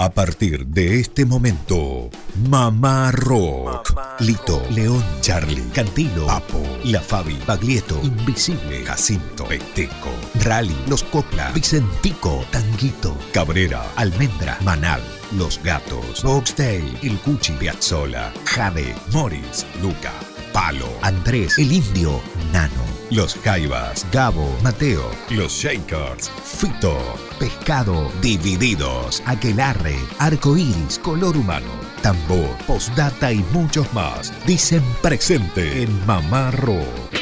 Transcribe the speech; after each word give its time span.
A 0.00 0.10
partir 0.10 0.64
de 0.68 1.00
este 1.00 1.26
momento, 1.26 2.08
Mamá 2.48 3.10
Rock. 3.10 3.98
Lito, 4.20 4.62
León, 4.70 5.02
Charlie, 5.22 5.68
Cantilo, 5.74 6.26
Papo, 6.26 6.62
La 6.84 7.00
Fabi, 7.00 7.36
Baglietto, 7.44 8.00
Invisible, 8.04 8.84
Jacinto, 8.84 9.46
Peteco, 9.46 10.10
Rally, 10.44 10.76
Los 10.86 11.02
Copla, 11.02 11.50
Vicentico, 11.50 12.44
Tanguito, 12.52 13.16
Cabrera, 13.32 13.84
Almendra, 13.96 14.56
Manal, 14.62 15.02
Los 15.32 15.60
Gatos, 15.64 16.22
Boxtail, 16.22 16.96
El 17.02 17.18
Cuchi, 17.18 17.54
Piazzola, 17.54 18.32
Jade, 18.44 18.94
Morris, 19.12 19.66
Luca, 19.82 20.12
Palo, 20.52 20.88
Andrés, 21.02 21.58
El 21.58 21.72
Indio, 21.72 22.20
Nano, 22.52 22.84
Los 23.10 23.36
Jaivas, 23.36 24.06
Gabo, 24.12 24.48
Mateo, 24.62 25.10
Los 25.30 25.52
Shakers, 25.52 26.30
Fito, 26.44 26.96
Pescado, 27.38 28.10
Divididos, 28.20 29.22
Aquelarre, 29.26 29.96
Arcoíris, 30.18 30.98
Color 30.98 31.36
Humano, 31.36 31.70
Tambor, 32.02 32.56
Postdata 32.66 33.32
y 33.32 33.44
muchos 33.52 33.92
más 33.92 34.32
dicen 34.46 34.82
presente 35.02 35.82
en. 35.82 36.06
Mamá 36.06 36.50
Rock. 36.50 37.18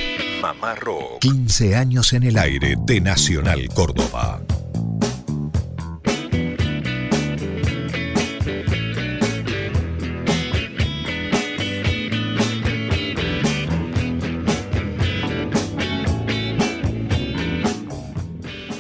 15 1.21 1.75
años 1.77 2.13
en 2.13 2.23
el 2.23 2.39
aire 2.39 2.77
de 2.87 3.01
Nacional 3.01 3.69
Córdoba. 3.75 4.41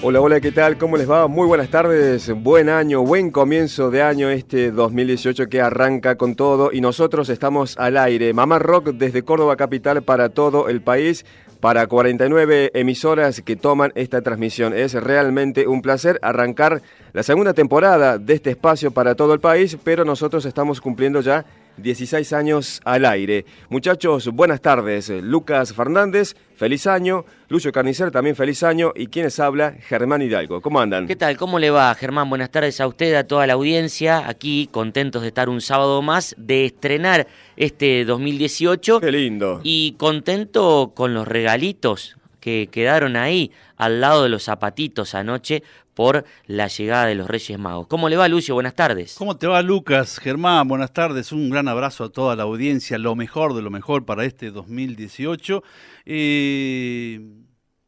Hola, 0.08 0.20
hola, 0.20 0.40
¿qué 0.40 0.52
tal? 0.52 0.78
¿Cómo 0.78 0.96
les 0.96 1.10
va? 1.10 1.26
Muy 1.26 1.48
buenas 1.48 1.68
tardes, 1.68 2.32
buen 2.32 2.68
año, 2.68 3.02
buen 3.02 3.32
comienzo 3.32 3.90
de 3.90 4.02
año 4.02 4.30
este 4.30 4.70
2018 4.70 5.48
que 5.48 5.60
arranca 5.60 6.14
con 6.14 6.36
todo 6.36 6.70
y 6.72 6.80
nosotros 6.80 7.28
estamos 7.28 7.76
al 7.76 7.96
aire. 7.96 8.32
Mamá 8.32 8.60
Rock 8.60 8.90
desde 8.90 9.24
Córdoba 9.24 9.56
Capital 9.56 10.04
para 10.04 10.28
todo 10.28 10.68
el 10.68 10.80
país, 10.80 11.26
para 11.58 11.88
49 11.88 12.70
emisoras 12.74 13.40
que 13.40 13.56
toman 13.56 13.90
esta 13.96 14.22
transmisión. 14.22 14.74
Es 14.74 14.94
realmente 14.94 15.66
un 15.66 15.82
placer 15.82 16.20
arrancar 16.22 16.82
la 17.12 17.24
segunda 17.24 17.52
temporada 17.52 18.16
de 18.18 18.34
este 18.34 18.50
espacio 18.50 18.92
para 18.92 19.16
todo 19.16 19.34
el 19.34 19.40
país, 19.40 19.76
pero 19.82 20.04
nosotros 20.04 20.46
estamos 20.46 20.80
cumpliendo 20.80 21.20
ya 21.20 21.44
16 21.76 22.32
años 22.32 22.80
al 22.84 23.04
aire. 23.04 23.44
Muchachos, 23.68 24.28
buenas 24.28 24.60
tardes. 24.60 25.08
Lucas 25.08 25.72
Fernández, 25.72 26.34
feliz 26.56 26.86
año. 26.86 27.24
Lucio 27.48 27.72
Carnicer, 27.72 28.10
también 28.10 28.34
feliz 28.36 28.62
año. 28.62 28.92
Y 28.94 29.08
quienes 29.08 29.38
habla, 29.38 29.74
Germán 29.80 30.22
Hidalgo. 30.22 30.60
¿Cómo 30.60 30.80
andan? 30.80 31.06
¿Qué 31.06 31.16
tal? 31.16 31.36
¿Cómo 31.36 31.58
le 31.58 31.70
va, 31.70 31.94
Germán? 31.94 32.28
Buenas 32.28 32.50
tardes 32.50 32.80
a 32.80 32.86
usted, 32.86 33.14
a 33.14 33.24
toda 33.24 33.46
la 33.46 33.54
audiencia. 33.54 34.28
Aquí 34.28 34.68
contentos 34.72 35.22
de 35.22 35.28
estar 35.28 35.48
un 35.48 35.60
sábado 35.60 36.02
más, 36.02 36.34
de 36.38 36.66
estrenar 36.66 37.26
este 37.56 38.04
2018. 38.04 39.00
Qué 39.00 39.12
lindo. 39.12 39.60
Y 39.62 39.92
contento 39.92 40.92
con 40.94 41.14
los 41.14 41.28
regalitos 41.28 42.16
que 42.46 42.68
quedaron 42.70 43.16
ahí 43.16 43.50
al 43.76 44.00
lado 44.00 44.22
de 44.22 44.28
los 44.28 44.44
zapatitos 44.44 45.16
anoche 45.16 45.64
por 45.94 46.24
la 46.46 46.68
llegada 46.68 47.06
de 47.06 47.16
los 47.16 47.26
Reyes 47.26 47.58
Magos. 47.58 47.88
¿Cómo 47.88 48.08
le 48.08 48.16
va, 48.16 48.28
Lucio? 48.28 48.54
Buenas 48.54 48.76
tardes. 48.76 49.16
¿Cómo 49.18 49.36
te 49.36 49.48
va, 49.48 49.60
Lucas? 49.62 50.20
Germán, 50.20 50.68
buenas 50.68 50.92
tardes. 50.92 51.32
Un 51.32 51.50
gran 51.50 51.66
abrazo 51.66 52.04
a 52.04 52.08
toda 52.10 52.36
la 52.36 52.44
audiencia. 52.44 52.98
Lo 52.98 53.16
mejor 53.16 53.52
de 53.56 53.62
lo 53.62 53.70
mejor 53.70 54.04
para 54.04 54.24
este 54.24 54.52
2018. 54.52 55.64
Eh, 56.04 57.20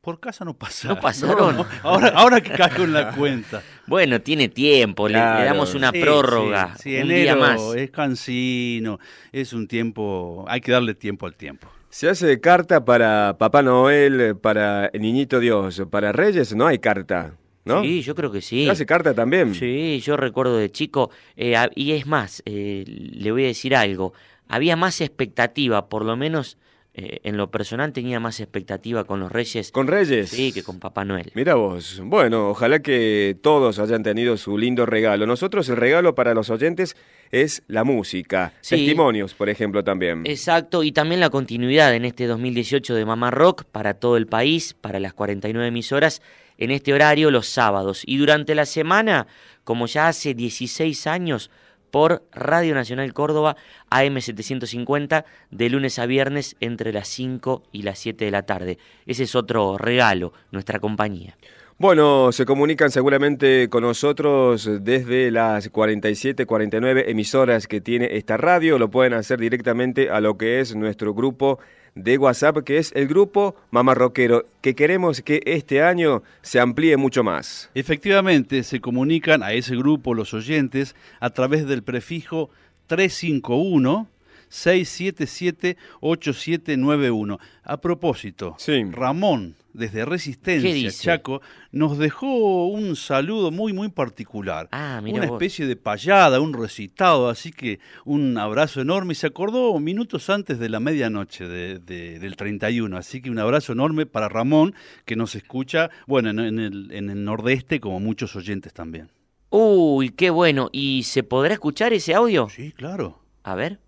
por 0.00 0.18
casa 0.18 0.44
no 0.44 0.54
pasaron. 0.54 0.96
No 0.96 1.00
pasaron. 1.02 1.66
Ahora, 1.84 2.08
ahora 2.16 2.40
que 2.40 2.50
caigo 2.50 2.82
en 2.82 2.94
la 2.94 3.12
cuenta. 3.12 3.62
Bueno, 3.86 4.20
tiene 4.20 4.48
tiempo, 4.50 5.08
le- 5.08 5.16
damos 5.18 5.74
una 5.74 5.90
Sí, 5.92 6.00
prórroga, 6.02 6.74
sí, 6.76 6.82
sí, 6.90 6.96
un 6.96 7.10
enero 7.10 7.20
día 7.22 7.36
más. 7.36 7.60
Es 7.74 7.90
cansino, 7.90 8.98
es 9.32 9.54
un 9.54 9.66
tiempo, 9.66 10.44
hay 10.46 10.60
que 10.60 10.72
darle 10.72 10.94
tiempo 10.94 11.24
al 11.26 11.34
tiempo. 11.36 11.68
Se 11.90 12.08
hace 12.08 12.38
carta 12.38 12.84
para 12.84 13.36
Papá 13.38 13.62
Noel, 13.62 14.36
para 14.36 14.86
el 14.86 15.00
Niñito 15.00 15.40
Dios, 15.40 15.82
para 15.90 16.12
Reyes, 16.12 16.54
no 16.54 16.66
hay 16.66 16.78
carta, 16.78 17.34
¿no? 17.64 17.82
Sí, 17.82 18.02
yo 18.02 18.14
creo 18.14 18.30
que 18.30 18.42
sí. 18.42 18.66
¿Se 18.66 18.70
hace 18.70 18.84
carta 18.84 19.14
también? 19.14 19.54
Sí, 19.54 19.98
yo 20.04 20.18
recuerdo 20.18 20.58
de 20.58 20.70
chico, 20.70 21.10
eh, 21.36 21.56
y 21.74 21.92
es 21.92 22.06
más, 22.06 22.42
eh, 22.44 22.84
le 22.86 23.32
voy 23.32 23.44
a 23.44 23.46
decir 23.46 23.74
algo, 23.74 24.12
había 24.48 24.76
más 24.76 25.00
expectativa, 25.00 25.88
por 25.88 26.04
lo 26.04 26.14
menos 26.16 26.58
eh, 27.00 27.20
en 27.22 27.36
lo 27.36 27.50
personal 27.50 27.92
tenía 27.92 28.18
más 28.18 28.40
expectativa 28.40 29.04
con 29.04 29.20
los 29.20 29.30
Reyes, 29.30 29.70
¿Con 29.70 29.86
Reyes? 29.86 30.30
sí, 30.30 30.52
que 30.52 30.64
con 30.64 30.80
Papá 30.80 31.04
Noel. 31.04 31.30
Mira 31.34 31.54
vos, 31.54 32.00
bueno, 32.04 32.48
ojalá 32.50 32.80
que 32.80 33.36
todos 33.40 33.78
hayan 33.78 34.02
tenido 34.02 34.36
su 34.36 34.58
lindo 34.58 34.84
regalo. 34.84 35.24
Nosotros 35.26 35.68
el 35.68 35.76
regalo 35.76 36.14
para 36.16 36.34
los 36.34 36.50
oyentes 36.50 36.96
es 37.30 37.62
la 37.68 37.84
música, 37.84 38.52
Sí. 38.62 38.76
testimonios, 38.76 39.34
por 39.34 39.48
ejemplo, 39.48 39.84
también. 39.84 40.22
Exacto, 40.26 40.82
y 40.82 40.90
también 40.92 41.20
la 41.20 41.30
continuidad 41.30 41.94
en 41.94 42.04
este 42.04 42.26
2018 42.26 42.94
de 42.94 43.04
Mamá 43.04 43.30
Rock 43.30 43.64
para 43.64 43.94
todo 43.94 44.16
el 44.16 44.26
país, 44.26 44.74
para 44.74 44.98
las 44.98 45.12
49 45.14 45.68
emisoras, 45.68 46.20
en 46.56 46.72
este 46.72 46.92
horario 46.92 47.30
los 47.30 47.46
sábados. 47.46 48.02
Y 48.04 48.16
durante 48.16 48.54
la 48.56 48.66
semana, 48.66 49.26
como 49.62 49.86
ya 49.86 50.08
hace 50.08 50.34
16 50.34 51.06
años, 51.06 51.50
por 51.90 52.22
Radio 52.32 52.74
Nacional 52.74 53.12
Córdoba, 53.12 53.56
AM750, 53.90 55.24
de 55.50 55.70
lunes 55.70 55.98
a 55.98 56.06
viernes 56.06 56.56
entre 56.60 56.92
las 56.92 57.08
5 57.08 57.62
y 57.72 57.82
las 57.82 57.98
7 57.98 58.24
de 58.24 58.30
la 58.30 58.42
tarde. 58.42 58.78
Ese 59.06 59.24
es 59.24 59.34
otro 59.34 59.78
regalo, 59.78 60.32
nuestra 60.50 60.78
compañía. 60.78 61.36
Bueno, 61.80 62.32
se 62.32 62.44
comunican 62.44 62.90
seguramente 62.90 63.68
con 63.68 63.84
nosotros 63.84 64.68
desde 64.80 65.30
las 65.30 65.68
47, 65.68 66.44
49 66.44 67.08
emisoras 67.08 67.68
que 67.68 67.80
tiene 67.80 68.16
esta 68.16 68.36
radio. 68.36 68.78
Lo 68.78 68.90
pueden 68.90 69.12
hacer 69.14 69.38
directamente 69.38 70.10
a 70.10 70.20
lo 70.20 70.36
que 70.36 70.58
es 70.58 70.74
nuestro 70.74 71.14
grupo 71.14 71.60
de 71.98 72.16
WhatsApp, 72.16 72.58
que 72.64 72.78
es 72.78 72.92
el 72.94 73.08
grupo 73.08 73.56
Mamá 73.70 73.94
Rockero, 73.94 74.46
que 74.60 74.74
queremos 74.74 75.20
que 75.20 75.42
este 75.44 75.82
año 75.82 76.22
se 76.42 76.60
amplíe 76.60 76.96
mucho 76.96 77.24
más. 77.24 77.70
Efectivamente, 77.74 78.62
se 78.62 78.80
comunican 78.80 79.42
a 79.42 79.52
ese 79.52 79.76
grupo 79.76 80.14
los 80.14 80.32
oyentes 80.32 80.94
a 81.20 81.30
través 81.30 81.66
del 81.66 81.82
prefijo 81.82 82.50
351 82.86 84.08
677 84.48 85.76
8791. 86.00 87.38
A 87.64 87.80
propósito, 87.80 88.54
Sí. 88.58 88.82
Ramón 88.90 89.54
desde 89.74 89.98
¿Qué 89.98 90.04
Resistencia? 90.06 90.90
Chaco 90.90 91.40
nos 91.70 91.98
dejó 91.98 92.66
un 92.66 92.96
saludo 92.96 93.50
muy 93.50 93.72
muy 93.72 93.88
particular. 93.90 94.68
Ah, 94.72 95.00
mira 95.04 95.18
una 95.18 95.26
vos. 95.28 95.36
especie 95.36 95.66
de 95.66 95.76
payada, 95.76 96.40
un 96.40 96.52
recitado, 96.54 97.28
así 97.28 97.52
que 97.52 97.78
un 98.04 98.38
abrazo 98.38 98.80
enorme. 98.80 99.12
Y 99.12 99.16
se 99.16 99.26
acordó 99.28 99.78
minutos 99.78 100.30
antes 100.30 100.58
de 100.58 100.68
la 100.68 100.80
medianoche 100.80 101.46
de- 101.46 101.78
de- 101.78 102.18
del 102.18 102.36
31, 102.36 102.96
así 102.96 103.20
que 103.20 103.30
un 103.30 103.38
abrazo 103.38 103.72
enorme 103.72 104.06
para 104.06 104.28
Ramón, 104.28 104.74
que 105.04 105.14
nos 105.14 105.34
escucha, 105.36 105.90
bueno, 106.06 106.30
en, 106.30 106.38
en 106.40 106.58
el, 106.58 106.90
en 106.92 107.10
el 107.10 107.22
nordeste, 107.24 107.78
como 107.80 108.00
muchos 108.00 108.34
oyentes 108.34 108.72
también. 108.72 109.10
Uy, 109.50 110.10
qué 110.10 110.30
bueno. 110.30 110.70
¿Y 110.72 111.04
se 111.04 111.22
podrá 111.22 111.52
escuchar 111.54 111.92
ese 111.92 112.14
audio? 112.14 112.48
Sí, 112.48 112.72
claro. 112.72 113.20
A 113.44 113.54
ver. 113.54 113.78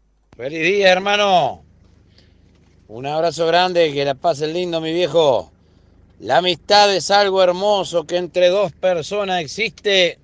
Feliz 0.41 0.63
día, 0.63 0.91
hermano. 0.91 1.63
Un 2.89 3.05
abrazo 3.05 3.47
grande, 3.47 3.93
que 3.93 4.07
la 4.07 4.15
pasen 4.15 4.55
lindo, 4.55 4.81
mi 4.81 4.91
viejo. 4.91 5.53
La 6.19 6.39
amistad 6.39 6.97
es 6.97 7.11
algo 7.11 7.43
hermoso 7.43 8.05
que 8.05 8.17
entre 8.17 8.49
dos 8.49 8.73
personas 8.73 9.43
existe. 9.43 10.19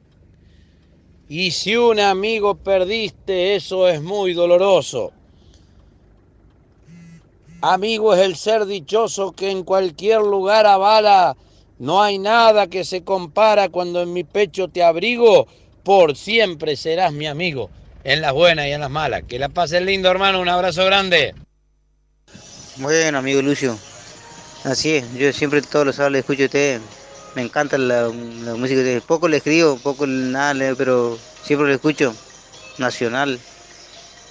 Y 1.28 1.50
si 1.50 1.76
un 1.76 2.00
amigo 2.00 2.54
perdiste, 2.54 3.56
eso 3.56 3.88
es 3.88 4.00
muy 4.00 4.32
doloroso. 4.32 5.12
Amigo 7.60 8.14
es 8.14 8.20
el 8.20 8.36
ser 8.36 8.64
dichoso 8.64 9.32
que 9.32 9.50
en 9.50 9.64
cualquier 9.64 10.22
lugar 10.22 10.64
avala. 10.66 11.36
No 11.78 12.02
hay 12.02 12.18
nada 12.18 12.68
que 12.68 12.84
se 12.84 13.04
compara 13.04 13.68
cuando 13.68 14.00
en 14.00 14.14
mi 14.14 14.24
pecho 14.24 14.68
te 14.68 14.82
abrigo. 14.82 15.46
Por 15.82 16.16
siempre 16.16 16.74
serás 16.74 17.12
mi 17.12 17.26
amigo. 17.26 17.68
En 18.08 18.20
las 18.20 18.32
buenas 18.32 18.68
y 18.68 18.70
en 18.70 18.80
las 18.80 18.90
malas. 18.90 19.24
Que 19.26 19.36
la 19.36 19.48
pasen 19.48 19.84
lindo, 19.84 20.08
hermano. 20.08 20.40
Un 20.40 20.48
abrazo 20.48 20.84
grande. 20.84 21.34
Bueno, 22.76 23.18
amigo 23.18 23.42
Lucio, 23.42 23.76
así 24.62 24.96
es, 24.96 25.14
yo 25.14 25.32
siempre 25.32 25.60
todos 25.62 25.86
los 25.86 25.96
sábados 25.96 26.12
le 26.12 26.18
escucho 26.18 26.42
a 26.42 26.46
usted, 26.46 26.80
me 27.34 27.40
encanta 27.40 27.78
la, 27.78 28.02
la 28.02 28.54
música 28.54 28.82
de 28.82 29.00
poco 29.00 29.28
le 29.28 29.38
escribo, 29.38 29.78
poco 29.78 30.06
nada, 30.06 30.74
pero 30.76 31.18
siempre 31.42 31.68
lo 31.68 31.74
escucho, 31.74 32.14
nacional, 32.76 33.40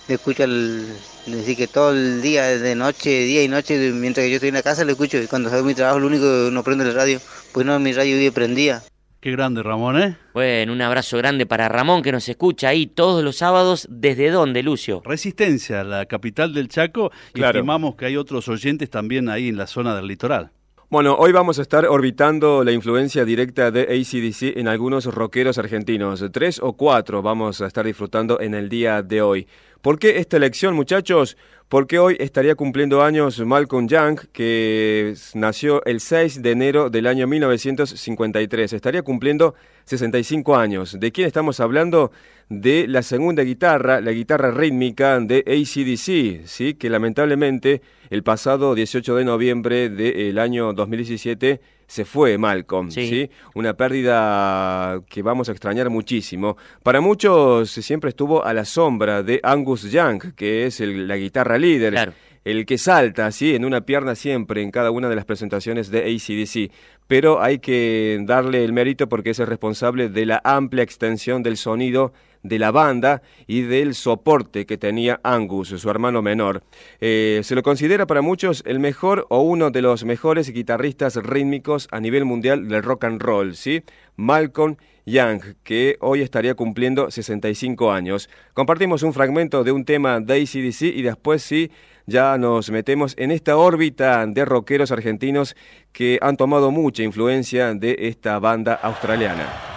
le 0.07 0.13
escucho 0.13 0.43
al, 0.43 0.85
decir 1.25 1.57
que 1.57 1.65
todo 1.67 1.91
el 1.91 2.21
día, 2.21 2.43
de 2.43 2.75
noche, 2.75 3.09
día 3.21 3.43
y 3.43 3.47
noche, 3.47 3.77
mientras 3.91 4.23
que 4.23 4.29
yo 4.29 4.35
estoy 4.35 4.49
en 4.49 4.55
la 4.55 4.63
casa 4.63 4.85
le 4.85 4.91
escucho, 4.91 5.17
y 5.17 5.25
cuando 5.25 5.49
salgo 5.49 5.65
de 5.65 5.69
mi 5.69 5.75
trabajo 5.75 5.99
lo 5.99 6.05
único 6.05 6.23
que 6.23 6.49
no 6.51 6.63
prendo 6.63 6.83
la 6.83 6.93
radio, 6.93 7.19
pues 7.51 7.65
no, 7.65 7.79
mi 7.79 7.93
radio 7.93 8.15
vive 8.15 8.31
prendida. 8.31 8.83
Qué 9.25 9.31
grande, 9.31 9.63
Ramón, 9.63 9.99
¿eh? 9.99 10.17
Bueno, 10.35 10.71
un 10.71 10.83
abrazo 10.83 11.17
grande 11.17 11.47
para 11.47 11.67
Ramón 11.67 12.03
que 12.03 12.11
nos 12.11 12.29
escucha 12.29 12.67
ahí 12.67 12.85
todos 12.85 13.23
los 13.23 13.37
sábados. 13.37 13.87
¿Desde 13.89 14.29
dónde, 14.29 14.61
Lucio? 14.61 15.01
Resistencia, 15.03 15.83
la 15.83 16.05
capital 16.05 16.53
del 16.53 16.67
Chaco, 16.67 17.09
y 17.31 17.39
Claro. 17.39 17.57
estimamos 17.57 17.95
que 17.95 18.05
hay 18.05 18.17
otros 18.17 18.47
oyentes 18.49 18.87
también 18.91 19.27
ahí 19.27 19.49
en 19.49 19.57
la 19.57 19.65
zona 19.65 19.95
del 19.95 20.05
litoral. 20.05 20.51
Bueno, 20.91 21.15
hoy 21.17 21.31
vamos 21.31 21.57
a 21.57 21.63
estar 21.63 21.87
orbitando 21.87 22.63
la 22.63 22.71
influencia 22.71 23.25
directa 23.25 23.71
de 23.71 23.81
ACDC 23.81 24.59
en 24.59 24.67
algunos 24.67 25.05
rockeros 25.05 25.57
argentinos. 25.57 26.23
Tres 26.31 26.59
o 26.61 26.73
cuatro 26.73 27.23
vamos 27.23 27.61
a 27.61 27.65
estar 27.65 27.83
disfrutando 27.83 28.39
en 28.39 28.53
el 28.53 28.69
día 28.69 29.01
de 29.01 29.23
hoy. 29.23 29.47
¿Por 29.81 29.97
qué 29.97 30.19
esta 30.19 30.37
elección, 30.37 30.75
muchachos? 30.75 31.35
Porque 31.67 31.97
hoy 31.97 32.15
estaría 32.19 32.53
cumpliendo 32.53 33.01
años 33.01 33.39
Malcolm 33.39 33.87
Young, 33.87 34.19
que 34.31 35.15
nació 35.33 35.83
el 35.85 35.99
6 35.99 36.43
de 36.43 36.51
enero 36.51 36.91
del 36.91 37.07
año 37.07 37.25
1953. 37.25 38.73
Estaría 38.73 39.01
cumpliendo 39.01 39.55
65 39.85 40.55
años. 40.55 40.99
¿De 40.99 41.11
quién 41.11 41.25
estamos 41.25 41.59
hablando? 41.59 42.11
De 42.49 42.87
la 42.87 43.01
segunda 43.01 43.41
guitarra, 43.41 43.99
la 43.99 44.11
guitarra 44.11 44.51
rítmica 44.51 45.19
de 45.19 45.39
ACDC, 45.39 46.47
¿sí? 46.47 46.75
que 46.75 46.91
lamentablemente 46.91 47.81
el 48.11 48.21
pasado 48.21 48.75
18 48.75 49.15
de 49.15 49.25
noviembre 49.25 49.89
del 49.89 50.37
año 50.37 50.71
2017 50.73 51.61
se 51.87 52.05
fue 52.05 52.37
Malcolm, 52.37 52.91
sí. 52.91 53.29
Una 53.53 53.75
pérdida 53.75 55.01
que 55.09 55.21
vamos 55.21 55.49
a 55.49 55.51
extrañar 55.51 55.89
muchísimo. 55.89 56.57
Para 56.83 57.01
muchos 57.01 57.69
siempre 57.69 58.09
estuvo 58.09 58.43
a 58.43 58.53
la 58.53 58.65
sombra 58.65 59.23
de 59.23 59.39
Angus 59.43 59.83
Young, 59.91 60.33
que 60.35 60.65
es 60.65 60.79
la 60.79 61.17
guitarra 61.17 61.57
líder. 61.57 62.13
El 62.43 62.67
que 62.67 62.77
salta, 62.77 63.31
¿sí? 63.31 63.55
En 63.55 63.65
una 63.65 63.81
pierna 63.81 64.13
siempre, 64.13 64.61
en 64.61 64.69
cada 64.69 64.91
una 64.91 65.09
de 65.09 65.15
las 65.15 65.25
presentaciones 65.25 65.89
de 65.89 66.01
ACDC. 66.01 66.71
Pero 67.07 67.41
hay 67.41 67.57
que 67.57 68.19
darle 68.21 68.63
el 68.63 68.71
mérito 68.71 69.09
porque 69.09 69.31
es 69.31 69.39
el 69.39 69.47
responsable 69.47 70.09
de 70.09 70.27
la 70.27 70.41
amplia 70.43 70.83
extensión 70.83 71.41
del 71.41 71.57
sonido 71.57 72.13
de 72.45 72.59
la 72.59 72.71
banda 72.71 73.21
y 73.47 73.61
del 73.61 73.95
soporte 73.95 74.65
que 74.65 74.77
tenía 74.77 75.19
Angus, 75.23 75.69
su 75.69 75.89
hermano 75.89 76.21
menor. 76.21 76.63
Eh, 77.01 77.41
se 77.43 77.55
lo 77.55 77.63
considera 77.63 78.05
para 78.05 78.21
muchos 78.21 78.63
el 78.65 78.79
mejor 78.79 79.25
o 79.29 79.41
uno 79.41 79.71
de 79.71 79.81
los 79.81 80.05
mejores 80.05 80.51
guitarristas 80.51 81.15
rítmicos 81.15 81.87
a 81.91 81.99
nivel 81.99 82.25
mundial 82.25 82.67
del 82.67 82.83
rock 82.83 83.05
and 83.05 83.21
roll, 83.21 83.55
¿sí? 83.55 83.83
Malcolm 84.15 84.77
Young, 85.05 85.41
que 85.63 85.97
hoy 85.99 86.21
estaría 86.21 86.55
cumpliendo 86.55 87.11
65 87.11 87.91
años. 87.91 88.29
Compartimos 88.53 89.03
un 89.03 89.13
fragmento 89.13 89.63
de 89.63 89.71
un 89.71 89.85
tema 89.85 90.19
de 90.19 90.41
ACDC 90.41 90.81
y 90.83 91.01
después 91.01 91.41
sí 91.41 91.71
ya 92.07 92.37
nos 92.37 92.69
metemos 92.69 93.15
en 93.17 93.31
esta 93.31 93.57
órbita 93.57 94.25
de 94.27 94.45
rockeros 94.45 94.91
argentinos 94.91 95.55
que 95.91 96.19
han 96.21 96.37
tomado 96.37 96.69
mucha 96.69 97.01
influencia 97.03 97.73
de 97.73 97.95
esta 97.99 98.37
banda 98.39 98.75
australiana. 98.75 99.74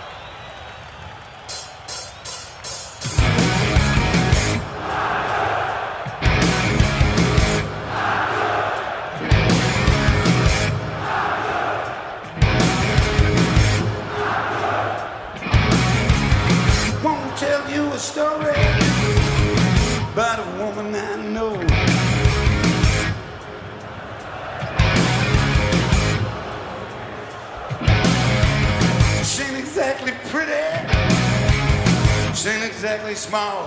small. 33.28 33.66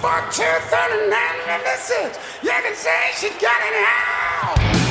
Four, 0.00 0.20
two, 0.30 0.44
thirty-nine, 0.68 1.40
and 1.48 1.62
you 2.42 2.50
can 2.50 2.74
say 2.74 3.10
she 3.16 3.28
got 3.40 3.60
it 3.68 3.86
out. 3.86 4.89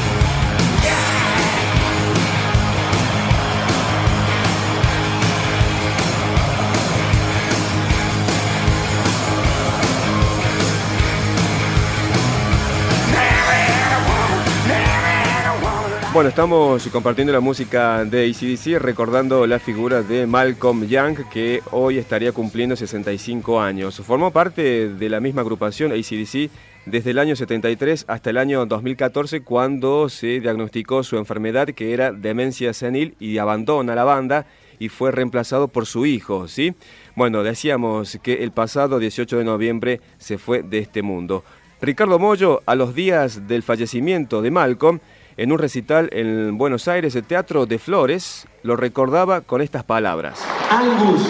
Bueno, 16.12 16.30
estamos 16.30 16.88
compartiendo 16.88 17.32
la 17.32 17.40
música 17.40 18.04
de 18.04 18.26
ACDC, 18.26 18.82
recordando 18.82 19.46
la 19.46 19.60
figura 19.60 20.02
de 20.02 20.26
Malcolm 20.26 20.88
Young, 20.88 21.30
que 21.30 21.62
hoy 21.70 22.00
estaría 22.00 22.32
cumpliendo 22.32 22.76
65 22.76 23.62
años. 23.62 24.02
Formó 24.04 24.32
parte 24.32 24.90
de 24.90 25.10
la 25.10 25.20
misma 25.20 25.42
agrupación 25.42 25.92
ACDC 25.92 26.50
desde 26.88 27.12
el 27.12 27.20
año 27.20 27.36
73 27.36 28.06
hasta 28.08 28.32
el 28.32 28.38
año 28.38 28.66
2014, 28.66 29.42
cuando 29.42 30.10
se 30.10 30.40
diagnosticó 30.40 31.04
su 31.04 31.16
enfermedad, 31.16 31.68
que 31.68 31.94
era 31.94 32.12
demencia 32.12 32.74
senil, 32.74 33.14
y 33.20 33.38
abandona 33.38 33.94
la 33.94 34.04
banda 34.04 34.48
y 34.80 34.90
fue 34.90 35.12
reemplazado 35.12 35.68
por 35.68 35.86
su 35.86 36.08
hijo, 36.08 36.48
¿sí? 36.48 36.74
Bueno, 37.16 37.44
decíamos 37.44 38.18
que 38.24 38.44
el 38.44 38.52
pasado 38.52 38.98
18 38.98 39.38
de 39.38 39.44
noviembre 39.44 40.02
se 40.18 40.40
fue 40.40 40.64
de 40.64 40.80
este 40.80 41.04
mundo. 41.04 41.44
Ricardo 41.82 42.18
Mollo, 42.18 42.62
a 42.66 42.76
los 42.76 42.96
días 42.96 43.48
del 43.48 43.64
fallecimiento 43.64 44.42
de 44.42 44.52
Malcolm, 44.52 45.00
en 45.40 45.54
un 45.54 45.58
recital 45.58 46.10
en 46.12 46.58
Buenos 46.58 46.90
Aires, 46.90 47.16
el 47.16 47.24
Teatro 47.24 47.66
de 47.66 47.80
Flores, 47.80 48.46
lo 48.62 48.76
recordaba 48.76 49.40
con 49.40 49.62
estas 49.62 49.86
palabras. 49.86 50.38
Angus 50.70 51.22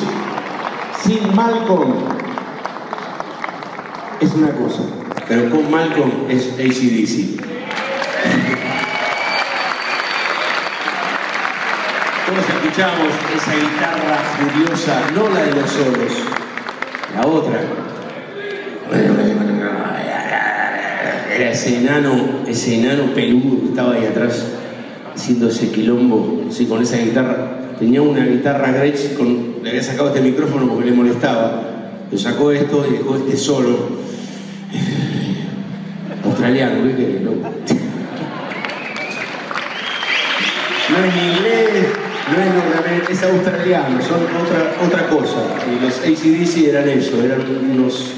sin 1.04 1.36
Malcolm 1.36 1.94
es 4.20 4.34
una 4.34 4.50
cosa, 4.56 4.82
pero 5.28 5.52
con 5.52 5.70
Malcolm 5.70 6.12
es 6.28 6.54
ACDC. 6.54 7.40
Todos 12.26 12.50
escuchamos 12.50 13.14
esa 13.36 13.54
guitarra 13.54 14.18
furiosa, 14.40 15.02
no 15.14 15.30
la 15.30 15.44
de 15.44 15.52
los 15.54 15.70
solos, 15.70 16.14
la 17.16 17.28
otra 17.28 17.62
ese 21.42 21.78
enano, 21.78 22.44
ese 22.48 22.80
enano 22.80 23.14
peludo 23.14 23.62
que 23.62 23.68
estaba 23.70 23.94
ahí 23.94 24.06
atrás 24.06 24.48
haciendo 25.16 25.50
ese 25.50 25.72
quilombo, 25.72 26.46
sí, 26.50 26.66
con 26.66 26.82
esa 26.82 26.98
guitarra. 26.98 27.76
Tenía 27.78 28.02
una 28.02 28.26
guitarra 28.26 28.72
Gretsch, 28.72 29.14
con, 29.16 29.58
le 29.64 29.70
había 29.70 29.84
sacado 29.84 30.08
este 30.10 30.22
micrófono 30.22 30.68
porque 30.68 30.90
le 30.90 30.96
molestaba. 30.96 31.62
Le 32.12 32.18
sacó 32.18 32.52
esto 32.52 32.84
y 32.90 32.94
dejó 32.98 33.16
este 33.16 33.38
solo. 33.38 34.00
Australiano, 36.24 36.84
¿qué 36.84 36.96
querés, 36.96 37.22
No 37.22 37.32
es 41.06 41.16
inglés, 41.16 41.88
no 42.32 42.42
es 42.42 42.48
norteamericano, 42.54 43.10
es 43.10 43.24
australiano, 43.24 44.02
son 44.02 44.22
otra, 44.42 44.76
otra 44.86 45.08
cosa. 45.10 45.42
Y 45.68 45.72
los 45.84 46.00
ACDC 46.00 46.54
eran 46.70 46.88
eso, 46.90 47.24
eran 47.24 47.42
unos, 47.72 48.14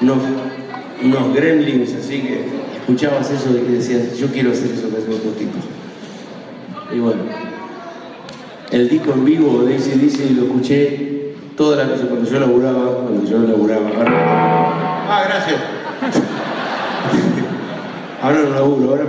unos 0.00 0.18
unos 1.04 1.34
gremlins, 1.34 1.94
así 1.94 2.20
que 2.20 2.44
escuchabas 2.76 3.30
eso 3.30 3.50
y 3.50 3.72
decías, 3.72 4.16
yo 4.16 4.28
quiero 4.28 4.50
hacer 4.50 4.72
eso 4.72 4.90
que 4.90 4.96
hacen 4.96 5.12
otros 5.12 5.36
tipos. 5.36 5.62
Y 6.94 6.98
bueno, 6.98 7.22
el 8.70 8.88
disco 8.88 9.12
en 9.12 9.24
vivo 9.24 9.62
de 9.64 9.76
ACDC 9.76 10.36
lo 10.36 10.44
escuché 10.44 11.34
toda 11.56 11.84
la 11.84 11.94
cuando 11.94 12.30
yo 12.30 12.40
laburaba, 12.40 13.02
cuando 13.02 13.24
yo 13.24 13.38
laburaba. 13.38 13.90
Ah, 14.06 15.24
gracias. 15.26 15.60
ahora 18.22 18.42
no 18.42 18.50
laburo, 18.50 18.90
ahora 18.90 19.04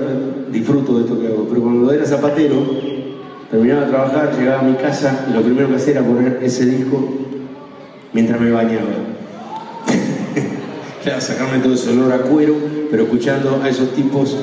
disfruto 0.52 0.98
de 0.98 1.02
esto 1.02 1.20
que 1.20 1.28
hago. 1.28 1.46
Pero 1.50 1.62
cuando 1.62 1.92
era 1.92 2.06
zapatero, 2.06 2.56
terminaba 3.50 3.82
de 3.82 3.88
trabajar, 3.88 4.38
llegaba 4.38 4.60
a 4.60 4.64
mi 4.64 4.76
casa 4.76 5.26
y 5.30 5.34
lo 5.34 5.42
primero 5.42 5.70
que 5.70 5.76
hacía 5.76 5.94
era 5.94 6.04
poner 6.04 6.40
ese 6.42 6.66
disco 6.66 7.04
mientras 8.14 8.40
me 8.40 8.52
bañaba 8.52 9.09
sacarme 11.20 11.60
todo 11.60 11.74
ese 11.74 11.90
olor 11.92 12.14
a 12.14 12.18
cuero, 12.20 12.56
pero 12.92 13.04
escuchando 13.04 13.62
a 13.64 13.70
esos 13.70 13.94
tipos. 13.94 14.36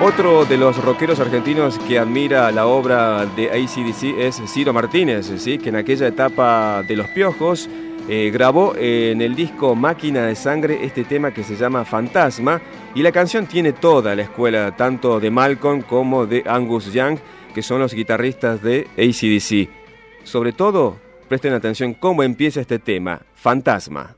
Otro 0.00 0.44
de 0.44 0.56
los 0.56 0.82
rockeros 0.82 1.20
argentinos 1.20 1.78
que 1.80 1.98
admira 1.98 2.50
la 2.52 2.66
obra 2.66 3.26
de 3.26 3.50
ACDC 3.50 4.18
es 4.18 4.40
Ciro 4.46 4.72
Martínez, 4.72 5.30
¿sí? 5.38 5.58
que 5.58 5.68
en 5.70 5.76
aquella 5.76 6.06
etapa 6.06 6.82
de 6.86 6.96
los 6.96 7.08
piojos 7.08 7.68
eh, 8.08 8.30
grabó 8.32 8.74
en 8.76 9.20
el 9.20 9.34
disco 9.34 9.74
Máquina 9.74 10.26
de 10.26 10.36
Sangre 10.36 10.84
este 10.84 11.04
tema 11.04 11.32
que 11.32 11.42
se 11.42 11.56
llama 11.56 11.84
Fantasma 11.84 12.60
y 12.94 13.02
la 13.02 13.10
canción 13.10 13.46
tiene 13.46 13.72
toda 13.72 14.14
la 14.14 14.22
escuela, 14.22 14.76
tanto 14.76 15.18
de 15.18 15.30
Malcolm 15.30 15.82
como 15.82 16.24
de 16.26 16.44
Angus 16.46 16.92
Young, 16.92 17.18
que 17.54 17.62
son 17.62 17.80
los 17.80 17.94
guitarristas 17.94 18.62
de 18.62 18.86
ACDC. 18.96 19.68
Sobre 20.24 20.52
todo, 20.52 20.98
presten 21.28 21.52
atención 21.52 21.94
cómo 21.94 22.22
empieza 22.22 22.60
este 22.60 22.78
tema, 22.78 23.22
Fantasma. 23.34 24.16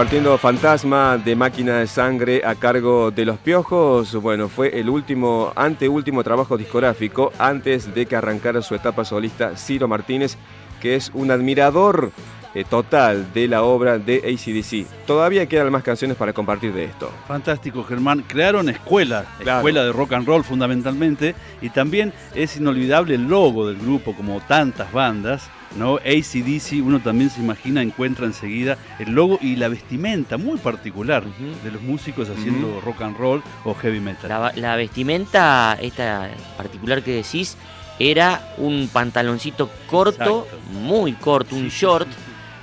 Compartiendo 0.00 0.38
Fantasma 0.38 1.18
de 1.18 1.36
Máquina 1.36 1.76
de 1.76 1.86
Sangre 1.86 2.40
a 2.42 2.54
cargo 2.54 3.10
de 3.10 3.26
Los 3.26 3.36
Piojos. 3.36 4.14
Bueno, 4.14 4.48
fue 4.48 4.80
el 4.80 4.88
último, 4.88 5.52
anteúltimo 5.54 6.24
trabajo 6.24 6.56
discográfico 6.56 7.34
antes 7.38 7.94
de 7.94 8.06
que 8.06 8.16
arrancara 8.16 8.62
su 8.62 8.74
etapa 8.74 9.04
solista 9.04 9.58
Ciro 9.58 9.88
Martínez, 9.88 10.38
que 10.80 10.96
es 10.96 11.10
un 11.12 11.30
admirador 11.30 12.12
eh, 12.54 12.64
total 12.64 13.30
de 13.34 13.46
la 13.46 13.62
obra 13.62 13.98
de 13.98 14.20
ACDC. 14.24 15.04
Todavía 15.06 15.44
quedan 15.44 15.70
más 15.70 15.82
canciones 15.82 16.16
para 16.16 16.32
compartir 16.32 16.72
de 16.72 16.84
esto. 16.84 17.12
Fantástico, 17.28 17.84
Germán. 17.84 18.24
Crearon 18.26 18.70
escuela, 18.70 19.26
Claro. 19.40 19.58
escuela 19.58 19.84
de 19.84 19.92
rock 19.92 20.14
and 20.14 20.26
roll 20.26 20.44
fundamentalmente, 20.44 21.34
y 21.60 21.68
también 21.68 22.14
es 22.34 22.56
inolvidable 22.56 23.16
el 23.16 23.28
logo 23.28 23.68
del 23.68 23.76
grupo, 23.76 24.16
como 24.16 24.40
tantas 24.40 24.90
bandas, 24.94 25.50
¿no? 25.76 25.96
ACDC, 25.96 26.82
uno 26.82 27.00
también 27.00 27.30
se 27.30 27.40
imagina, 27.40 27.82
encuentra 27.82 28.26
enseguida 28.26 28.76
el 28.98 29.12
logo 29.12 29.38
y 29.40 29.56
la 29.56 29.68
vestimenta 29.68 30.36
muy 30.36 30.58
particular 30.58 31.24
de 31.64 31.70
los 31.70 31.82
músicos 31.82 32.28
haciendo 32.28 32.80
rock 32.80 33.02
and 33.02 33.16
roll 33.16 33.42
o 33.64 33.74
heavy 33.74 34.00
metal. 34.00 34.52
La, 34.56 34.76
vestimenta, 34.76 35.78
esta 35.80 36.30
particular 36.56 37.02
que 37.02 37.12
decís, 37.12 37.56
era 37.98 38.54
un 38.58 38.88
pantaloncito 38.92 39.70
corto, 39.86 40.46
Exacto. 40.46 40.70
muy 40.72 41.12
corto, 41.12 41.54
un 41.54 41.68
short, 41.68 42.08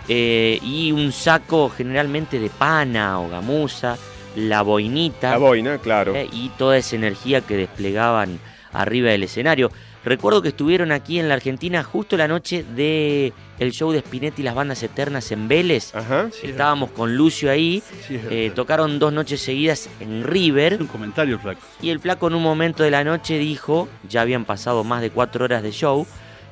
eh, 0.09 0.59
y 0.63 0.91
un 0.91 1.11
saco 1.11 1.69
generalmente 1.69 2.39
de 2.39 2.49
pana 2.49 3.19
o 3.19 3.29
gamuza, 3.29 3.97
la 4.35 4.61
boinita. 4.61 5.31
La 5.31 5.37
boina, 5.37 5.77
claro. 5.79 6.15
eh, 6.15 6.29
y 6.31 6.49
toda 6.57 6.77
esa 6.77 6.95
energía 6.95 7.41
que 7.41 7.57
desplegaban 7.57 8.39
arriba 8.71 9.09
del 9.09 9.23
escenario. 9.23 9.71
Recuerdo 10.07 10.41
que 10.41 10.47
estuvieron 10.47 10.93
aquí 10.93 11.19
en 11.19 11.27
la 11.27 11.33
Argentina 11.33 11.83
justo 11.83 12.15
la 12.15 12.29
noche 12.29 12.63
de 12.63 13.33
el 13.59 13.71
show 13.73 13.91
de 13.91 13.99
Spinetti 13.99 14.41
y 14.41 14.45
las 14.45 14.55
bandas 14.55 14.81
eternas 14.81 15.33
en 15.33 15.49
Vélez. 15.49 15.93
Ajá. 15.93 16.29
Estábamos 16.41 16.91
con 16.91 17.17
Lucio 17.17 17.51
ahí, 17.51 17.83
Sí, 18.07 18.17
eh, 18.29 18.53
tocaron 18.55 18.99
dos 18.99 19.11
noches 19.11 19.41
seguidas 19.41 19.89
en 19.99 20.23
River. 20.23 20.77
un 20.79 20.87
comentario, 20.87 21.37
flaco. 21.39 21.59
Y 21.81 21.89
el 21.89 21.99
flaco 21.99 22.29
en 22.29 22.35
un 22.35 22.43
momento 22.43 22.83
de 22.83 22.91
la 22.91 23.03
noche 23.03 23.37
dijo, 23.37 23.89
ya 24.07 24.21
habían 24.21 24.45
pasado 24.45 24.85
más 24.85 25.01
de 25.01 25.09
cuatro 25.09 25.43
horas 25.43 25.61
de 25.61 25.71
show, 25.71 26.07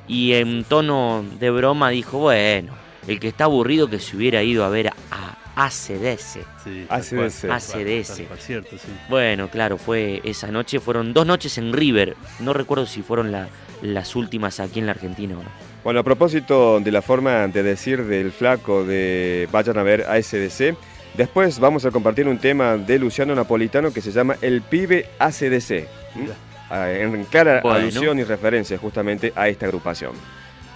y 0.06 0.34
en 0.34 0.64
tono 0.64 1.24
de 1.40 1.50
broma 1.50 1.88
dijo, 1.88 2.18
bueno, 2.18 2.74
el 3.08 3.18
que 3.18 3.28
está 3.28 3.44
aburrido 3.44 3.88
que 3.88 4.00
se 4.00 4.18
hubiera 4.18 4.42
ido 4.42 4.64
a 4.64 4.68
ver 4.68 4.88
a 4.88 5.38
ACDC. 5.56 6.44
Sí, 6.62 6.86
ACDC. 6.88 7.50
ACDC. 7.50 8.38
cierto, 8.38 8.76
sí. 8.78 8.88
Bueno, 9.08 9.48
claro, 9.48 9.78
fue 9.78 10.20
esa 10.24 10.48
noche, 10.52 10.78
fueron 10.80 11.12
dos 11.12 11.26
noches 11.26 11.58
en 11.58 11.72
River, 11.72 12.16
no 12.40 12.52
recuerdo 12.52 12.86
si 12.86 13.02
fueron 13.02 13.32
la- 13.32 13.48
las 13.82 14.14
últimas 14.16 14.60
aquí 14.60 14.78
en 14.80 14.86
la 14.86 14.92
Argentina 14.92 15.34
o 15.38 15.42
no. 15.42 15.48
Bueno, 15.82 16.00
a 16.00 16.02
propósito 16.02 16.80
de 16.80 16.90
la 16.92 17.00
forma 17.02 17.46
de 17.48 17.62
decir 17.62 18.04
del 18.04 18.32
flaco 18.32 18.84
de 18.84 19.48
vayan 19.52 19.78
a 19.78 19.82
ver 19.82 20.02
a 20.08 20.16
SDC, 20.18 20.76
después 21.14 21.58
vamos 21.58 21.84
a 21.86 21.90
compartir 21.90 22.26
un 22.28 22.38
tema 22.38 22.76
de 22.76 22.98
Luciano 22.98 23.34
Napolitano 23.34 23.92
que 23.92 24.00
se 24.00 24.10
llama 24.12 24.36
El 24.42 24.62
pibe 24.62 25.06
ACDC. 25.18 25.70
¿m? 25.70 25.86
Mira. 26.16 26.34
Ah, 26.68 26.90
En 26.90 27.24
clara 27.26 27.60
Bueno. 27.62 27.78
alusión 27.78 28.18
y 28.18 28.24
referencia 28.24 28.76
justamente 28.78 29.32
a 29.36 29.48
esta 29.48 29.66
agrupación. 29.66 30.12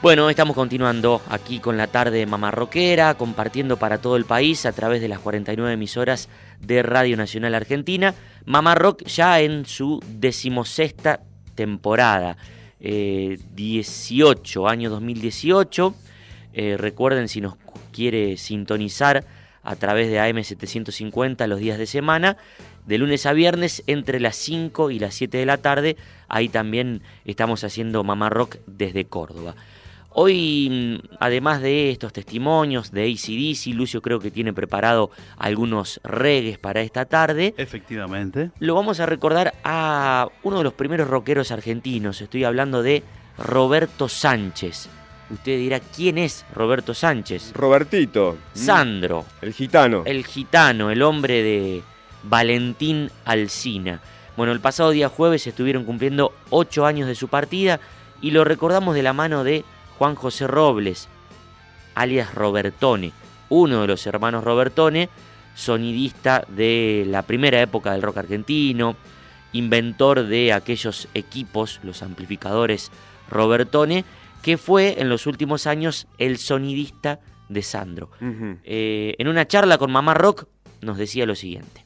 Bueno, 0.03 0.31
estamos 0.31 0.57
continuando 0.57 1.21
aquí 1.29 1.59
con 1.59 1.77
la 1.77 1.87
tarde 1.87 2.25
mamarroquera, 2.25 3.13
compartiendo 3.19 3.77
para 3.77 3.99
todo 3.99 4.17
el 4.17 4.25
país 4.25 4.65
a 4.65 4.73
través 4.73 5.03
de 5.03 5.09
las 5.09 5.19
49 5.19 5.75
emisoras 5.75 6.31
de 6.59 6.83
Radio 6.83 7.19
Nacional 7.19 7.55
Argentina. 7.55 8.15
Mamá 8.47 8.75
Rock 8.75 9.05
ya 9.05 9.43
en 9.43 9.67
su 9.67 10.03
decimosexta 10.09 11.21
temporada, 11.55 12.39
eh, 12.81 13.39
18, 13.55 14.69
año 14.69 14.89
2018. 14.89 15.95
Eh, 16.55 16.77
recuerden 16.79 17.29
si 17.29 17.43
nos 17.43 17.57
quiere 17.93 18.39
sintonizar 18.39 19.27
a 19.63 19.77
través 19.77 20.09
de 20.09 20.19
AM750 20.19 21.47
los 21.47 21.59
días 21.59 21.77
de 21.77 21.85
semana, 21.85 22.39
de 22.87 22.97
lunes 22.97 23.27
a 23.27 23.35
viernes 23.35 23.83
entre 23.87 24.19
las 24.19 24.37
5 24.37 24.93
y 24.93 24.99
las 24.99 25.13
7 25.13 25.37
de 25.37 25.45
la 25.45 25.59
tarde. 25.59 25.99
Ahí 26.27 26.49
también 26.49 27.03
estamos 27.27 27.65
haciendo 27.65 28.03
Mamá 28.03 28.31
Rock 28.31 28.57
desde 28.67 29.05
Córdoba. 29.05 29.57
Hoy, 30.13 30.99
mm, 31.01 31.17
además 31.21 31.63
de 31.63 31.91
estos 31.91 32.13
testimonios 32.13 32.91
de 32.91 33.05
ACDC, 33.05 33.75
Lucio 33.75 34.03
creo 34.03 34.19
que 34.19 34.31
tiene 34.31 34.53
preparado 34.53 35.11
algunos 35.39 36.01
regues 36.03 36.59
para 36.59 36.81
esta 36.81 37.05
tarde. 37.05 37.55
Efectivamente. 37.57 38.51
Lo 38.59 38.75
vamos 38.75 38.99
a 38.99 39.07
recordar 39.07 39.55
a 39.63 40.29
uno 40.43 40.59
de 40.59 40.65
los 40.65 40.75
primeros 40.75 41.09
rockeros 41.09 41.53
argentinos. 41.53 42.21
Estoy 42.21 42.43
hablando 42.45 42.83
de 42.83 43.05
Roberto 43.39 44.09
Sánchez. 44.09 44.89
Usted 45.31 45.59
dirá, 45.59 45.79
¿quién 45.79 46.19
es 46.19 46.45
Roberto 46.53 46.93
Sánchez? 46.93 47.53
Robertito. 47.55 48.37
Sandro, 48.53 49.25
el 49.41 49.53
gitano. 49.53 50.03
el 50.05 50.27
gitano, 50.27 50.91
el 50.91 51.03
hombre 51.03 51.43
de 51.45 51.83
Valentín 52.25 53.13
Alsina. 53.25 54.01
Bueno, 54.37 54.53
el 54.53 54.59
pasado 54.59 54.91
día 54.91 55.09
jueves 55.09 55.47
estuvieron 55.47 55.85
cumpliendo 55.85 56.33
ocho 56.51 56.85
años 56.85 57.07
de 57.07 57.15
su 57.15 57.29
partida 57.29 57.79
y 58.21 58.33
lo 58.33 58.43
recordamos 58.43 58.97
de 58.97 59.05
la 59.05 59.13
mano 59.13 59.45
de 59.45 59.65
Juan 60.01 60.15
José 60.15 60.47
Robles, 60.47 61.11
alias 61.95 62.35
Robertone, 62.35 63.13
uno 63.51 63.83
de 63.83 63.87
los 63.87 64.07
hermanos 64.07 64.45
Robertone, 64.45 65.11
sonidista 65.55 66.43
de 66.49 67.05
la 67.07 67.21
primera 67.21 67.61
época 67.61 67.93
del 67.93 68.01
rock 68.01 68.17
argentino, 68.17 68.97
inventor 69.53 70.27
de 70.27 70.55
aquellos 70.55 71.07
equipos, 71.13 71.81
los 71.83 72.03
amplificadores 72.03 72.91
Robertone, 73.29 74.07
que 74.41 74.57
fue 74.57 75.03
en 75.03 75.11
los 75.11 75.27
últimos 75.27 75.67
años 75.67 76.07
el 76.17 76.39
sonidista 76.39 77.21
de 77.51 77.61
Sandro. 77.61 78.09
Eh, 78.65 79.17
en 79.19 79.29
una 79.29 79.47
charla 79.47 79.77
con 79.77 79.93
Mamá 79.93 80.15
Rock 80.15 80.47
nos 80.81 80.97
decía 80.97 81.27
lo 81.27 81.35
siguiente. 81.35 81.80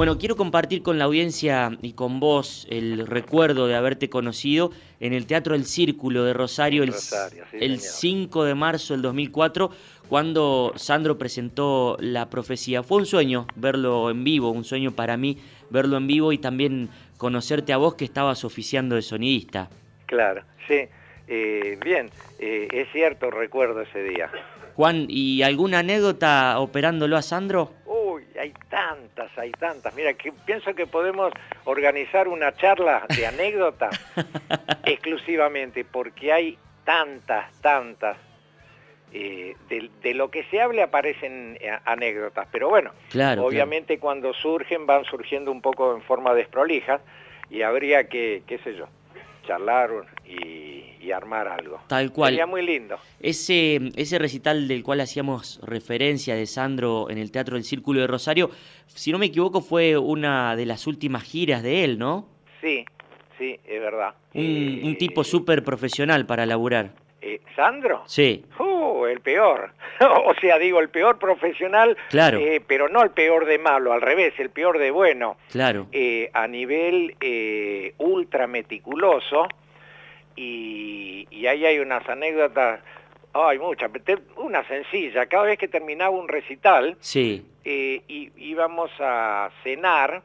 Bueno, 0.00 0.16
quiero 0.16 0.34
compartir 0.34 0.82
con 0.82 0.98
la 0.98 1.04
audiencia 1.04 1.76
y 1.82 1.92
con 1.92 2.20
vos 2.20 2.66
el 2.70 3.06
recuerdo 3.06 3.66
de 3.66 3.74
haberte 3.74 4.08
conocido 4.08 4.70
en 4.98 5.12
el 5.12 5.26
Teatro 5.26 5.54
El 5.54 5.66
Círculo 5.66 6.24
de 6.24 6.32
Rosario 6.32 6.82
el, 6.82 6.92
Rosario, 6.92 7.44
sí, 7.50 7.58
el 7.60 7.80
señor. 7.80 8.28
5 8.30 8.44
de 8.44 8.54
marzo 8.54 8.94
del 8.94 9.02
2004, 9.02 9.70
cuando 10.08 10.72
Sandro 10.76 11.18
presentó 11.18 11.98
La 12.00 12.30
Profecía. 12.30 12.82
Fue 12.82 12.96
un 12.96 13.04
sueño 13.04 13.46
verlo 13.56 14.08
en 14.08 14.24
vivo, 14.24 14.48
un 14.48 14.64
sueño 14.64 14.92
para 14.92 15.18
mí 15.18 15.36
verlo 15.68 15.98
en 15.98 16.06
vivo 16.06 16.32
y 16.32 16.38
también 16.38 16.88
conocerte 17.18 17.74
a 17.74 17.76
vos 17.76 17.94
que 17.94 18.06
estabas 18.06 18.42
oficiando 18.42 18.94
de 18.96 19.02
sonidista. 19.02 19.68
Claro, 20.06 20.44
sí. 20.66 20.88
Eh, 21.28 21.78
bien, 21.84 22.08
eh, 22.38 22.68
es 22.72 22.90
cierto, 22.90 23.30
recuerdo 23.30 23.82
ese 23.82 24.02
día. 24.02 24.30
Juan, 24.76 25.04
¿y 25.10 25.42
alguna 25.42 25.80
anécdota 25.80 26.58
operándolo 26.58 27.18
a 27.18 27.22
Sandro? 27.22 27.74
Hay 28.40 28.54
tantas, 28.70 29.36
hay 29.38 29.52
tantas. 29.52 29.94
Mira, 29.94 30.14
que 30.14 30.32
pienso 30.32 30.74
que 30.74 30.86
podemos 30.86 31.32
organizar 31.64 32.26
una 32.26 32.54
charla 32.56 33.04
de 33.14 33.26
anécdotas 33.26 34.00
exclusivamente, 34.84 35.84
porque 35.84 36.32
hay 36.32 36.58
tantas, 36.84 37.52
tantas. 37.60 38.16
eh, 39.12 39.56
de, 39.68 39.90
de 40.02 40.14
lo 40.14 40.30
que 40.30 40.44
se 40.44 40.60
hable 40.60 40.82
aparecen 40.82 41.58
eh, 41.60 41.70
anécdotas, 41.84 42.46
pero 42.52 42.68
bueno, 42.68 42.92
Claro, 43.10 43.44
obviamente 43.44 43.98
cuando 43.98 44.32
surgen 44.32 44.86
van 44.86 45.04
surgiendo 45.04 45.50
un 45.50 45.60
poco 45.60 45.94
en 45.94 46.02
forma 46.02 46.32
desprolija 46.32 47.00
y 47.50 47.62
habría 47.62 48.08
que, 48.08 48.42
qué 48.46 48.58
sé 48.58 48.74
yo, 48.76 48.86
charlar 49.50 49.90
y, 50.28 50.84
y 51.04 51.10
armar 51.10 51.48
algo. 51.48 51.80
Tal 51.88 52.12
cual. 52.12 52.30
Sería 52.30 52.46
muy 52.46 52.62
lindo. 52.62 52.96
Ese, 53.18 53.80
ese 53.96 54.18
recital 54.20 54.68
del 54.68 54.84
cual 54.84 55.00
hacíamos 55.00 55.60
referencia 55.64 56.36
de 56.36 56.46
Sandro 56.46 57.10
en 57.10 57.18
el 57.18 57.32
Teatro 57.32 57.56
del 57.56 57.64
Círculo 57.64 58.00
de 58.00 58.06
Rosario, 58.06 58.50
si 58.86 59.10
no 59.10 59.18
me 59.18 59.26
equivoco, 59.26 59.60
fue 59.60 59.98
una 59.98 60.54
de 60.54 60.66
las 60.66 60.86
últimas 60.86 61.24
giras 61.24 61.64
de 61.64 61.82
él, 61.82 61.98
¿no? 61.98 62.28
Sí, 62.60 62.84
sí, 63.38 63.58
es 63.64 63.80
verdad. 63.80 64.14
Un, 64.34 64.42
Eh, 64.44 64.80
un 64.84 64.96
tipo 64.96 65.24
súper 65.24 65.64
profesional 65.64 66.26
para 66.26 66.46
laburar. 66.46 66.92
Eh, 67.22 67.40
¿Sandro? 67.56 68.02
Sí, 68.06 68.44
Uh, 68.58 69.06
el 69.06 69.20
peor. 69.20 69.72
o 70.24 70.34
sea, 70.40 70.58
digo, 70.58 70.80
el 70.80 70.88
peor 70.88 71.18
profesional, 71.18 71.96
Claro. 72.08 72.38
eh, 72.38 72.62
pero 72.66 72.88
no 72.88 73.02
el 73.02 73.10
peor 73.10 73.44
de 73.46 73.58
malo, 73.58 73.92
al 73.92 74.00
revés, 74.00 74.34
el 74.38 74.50
peor 74.50 74.78
de 74.78 74.90
bueno. 74.90 75.36
claro. 75.50 75.86
Eh, 75.92 76.30
a 76.32 76.46
nivel 76.46 77.16
ultra 77.98 78.46
meticuloso, 78.46 79.46
y, 80.36 81.26
y 81.30 81.46
ahí 81.46 81.66
hay 81.66 81.78
unas 81.78 82.08
anécdotas, 82.08 82.80
hay 83.32 83.58
muchas, 83.58 83.90
una 84.36 84.66
sencilla, 84.66 85.26
cada 85.26 85.44
vez 85.44 85.58
que 85.58 85.68
terminaba 85.68 86.10
un 86.10 86.28
recital, 86.28 86.96
Sí. 87.00 87.46
y- 87.64 88.30
íbamos 88.36 88.90
a 89.00 89.50
cenar, 89.62 90.22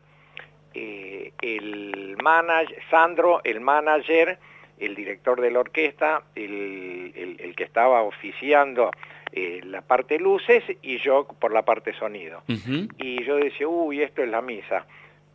el 1.41 2.17
manager, 2.21 2.77
Sandro, 2.89 3.41
el 3.43 3.61
manager, 3.61 4.37
el 4.79 4.95
director 4.95 5.39
de 5.41 5.51
la 5.51 5.59
orquesta, 5.61 6.23
el, 6.35 7.11
el- 7.15 7.37
el 7.39 7.55
que 7.55 7.63
estaba 7.63 8.01
oficiando 8.03 8.91
eh, 9.31 9.61
la 9.63 9.81
parte 9.81 10.17
luces 10.19 10.63
y 10.81 10.97
yo 10.99 11.25
por 11.39 11.51
la 11.53 11.63
parte 11.63 11.93
sonido. 11.93 12.41
Y 12.97 13.23
yo 13.25 13.35
decía, 13.37 13.67
uy, 13.67 14.01
esto 14.01 14.21
es 14.23 14.29
la 14.29 14.41
misa, 14.41 14.85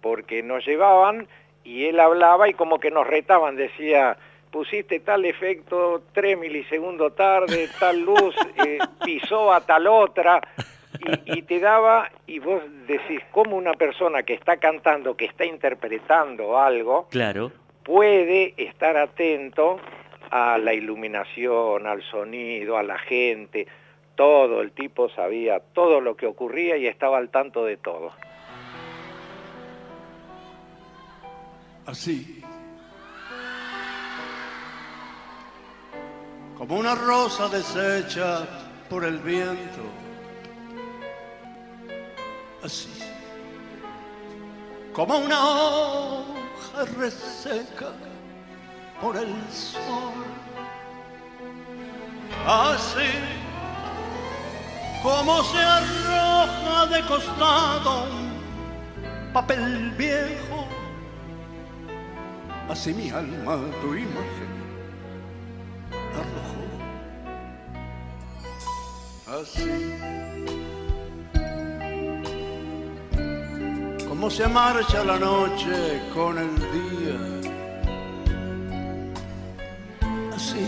porque 0.01 0.43
nos 0.43 0.65
llevaban 0.67 1.27
y 1.65 1.85
él 1.85 2.01
hablaba 2.01 2.49
y 2.49 2.55
como 2.55 2.79
que 2.81 2.91
nos 2.91 3.07
retaban, 3.07 3.57
decía, 3.57 4.17
pusiste 4.51 5.01
tal 5.01 5.25
efecto 5.27 6.03
tres 6.13 6.39
milisegundos 6.39 7.15
tarde, 7.15 7.69
tal 7.79 8.01
luz, 8.01 8.35
eh, 8.67 8.79
pisó 9.05 9.53
a 9.53 9.61
tal 9.67 9.87
otra, 9.87 10.41
y, 11.27 11.39
y 11.39 11.43
te 11.43 11.61
daba, 11.61 12.11
y 12.27 12.39
vos 12.41 12.63
decís, 12.87 13.21
¿cómo 13.31 13.57
una 13.57 13.73
persona 13.75 14.23
que 14.23 14.35
está 14.35 14.57
cantando, 14.57 15.15
que 15.17 15.27
está 15.27 15.45
interpretando 15.45 16.59
algo, 16.59 17.07
Claro. 17.11 17.53
Puede 17.83 18.55
estar 18.57 18.97
atento 18.97 19.81
a 20.31 20.59
la 20.59 20.75
iluminación, 20.75 21.87
al 21.87 22.03
sonido, 22.03 22.77
a 22.77 22.83
la 22.83 22.99
gente, 22.99 23.67
todo, 24.15 24.61
el 24.61 24.73
tipo 24.73 25.09
sabía 25.11 25.61
todo 25.61 26.01
lo 26.01 26.17
que 26.17 26.27
ocurría 26.27 26.77
y 26.77 26.87
estaba 26.87 27.19
al 27.19 27.31
tanto 27.31 27.65
de 27.65 27.77
todo. 27.77 28.13
así. 31.91 32.43
Como 36.57 36.77
una 36.77 36.95
rosa 36.95 37.49
deshecha 37.49 38.47
por 38.89 39.05
el 39.05 39.19
viento. 39.19 39.83
Así. 42.63 43.03
Como 44.93 45.17
una 45.19 45.41
hoja 46.73 46.85
reseca 46.99 47.93
por 49.01 49.17
el 49.17 49.35
sol. 49.51 50.25
Así. 52.47 53.11
Como 55.03 55.43
se 55.45 55.59
arroja 55.59 56.87
de 56.87 57.07
costado 57.07 58.07
papel 59.33 59.91
viejo 59.97 60.67
así 62.69 62.93
mi 62.93 63.11
alma 63.11 63.59
tu 63.81 63.95
imagen 63.95 64.51
arrojó. 66.15 66.65
Así 69.41 70.60
como 74.21 74.31
se 74.31 74.47
marcha 74.49 75.03
la 75.03 75.19
noche 75.19 76.03
con 76.13 76.37
el 76.37 76.55
día. 76.77 77.19
Así 80.37 80.67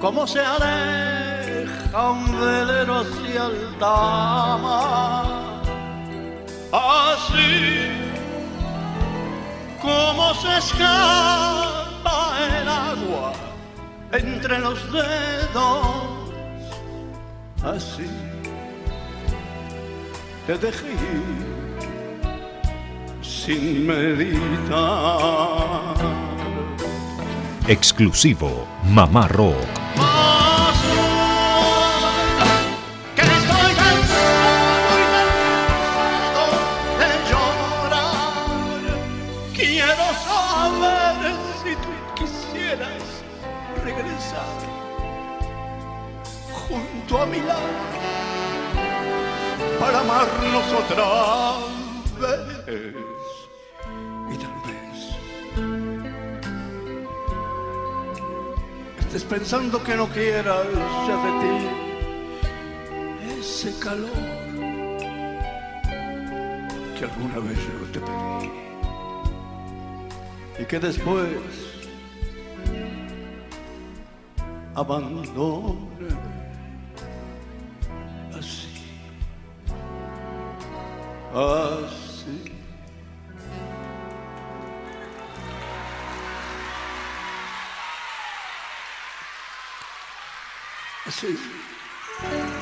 como 0.00 0.26
se 0.26 0.40
aleja 0.40 2.10
un 2.10 2.40
velero 2.40 3.02
hacia 3.02 3.44
el 3.46 3.78
dama. 3.78 5.60
Así 6.72 7.86
como 9.80 10.34
se 10.34 10.58
escapa 10.58 12.36
el 12.58 12.68
agua 12.68 13.32
entre 14.10 14.58
los 14.58 14.92
dedos. 14.92 16.32
Así 17.62 18.27
te 20.48 20.56
dejé 20.56 20.94
sin 23.20 23.86
meditar. 23.86 25.94
Exclusivo 27.68 28.66
Mamá 28.82 29.28
Rock. 29.28 29.77
Amarnos 50.08 50.72
otra 50.72 51.06
vez. 52.20 52.94
Y 54.32 54.34
tal 54.38 54.54
vez 54.66 54.98
estés 59.00 59.24
pensando 59.24 59.82
que 59.82 59.94
no 59.96 60.06
quieras 60.08 60.66
ya 61.06 61.16
de 61.24 61.30
ti 61.40 61.56
ese 63.38 63.70
calor 63.78 64.10
que 66.96 67.04
alguna 67.04 67.38
vez 67.46 67.58
yo 67.66 67.86
te 67.92 68.00
pedí 68.00 68.50
y 70.60 70.64
que 70.64 70.78
después 70.78 71.28
abandone 74.74 75.28
así. 81.38 82.42
Así. 91.06 92.57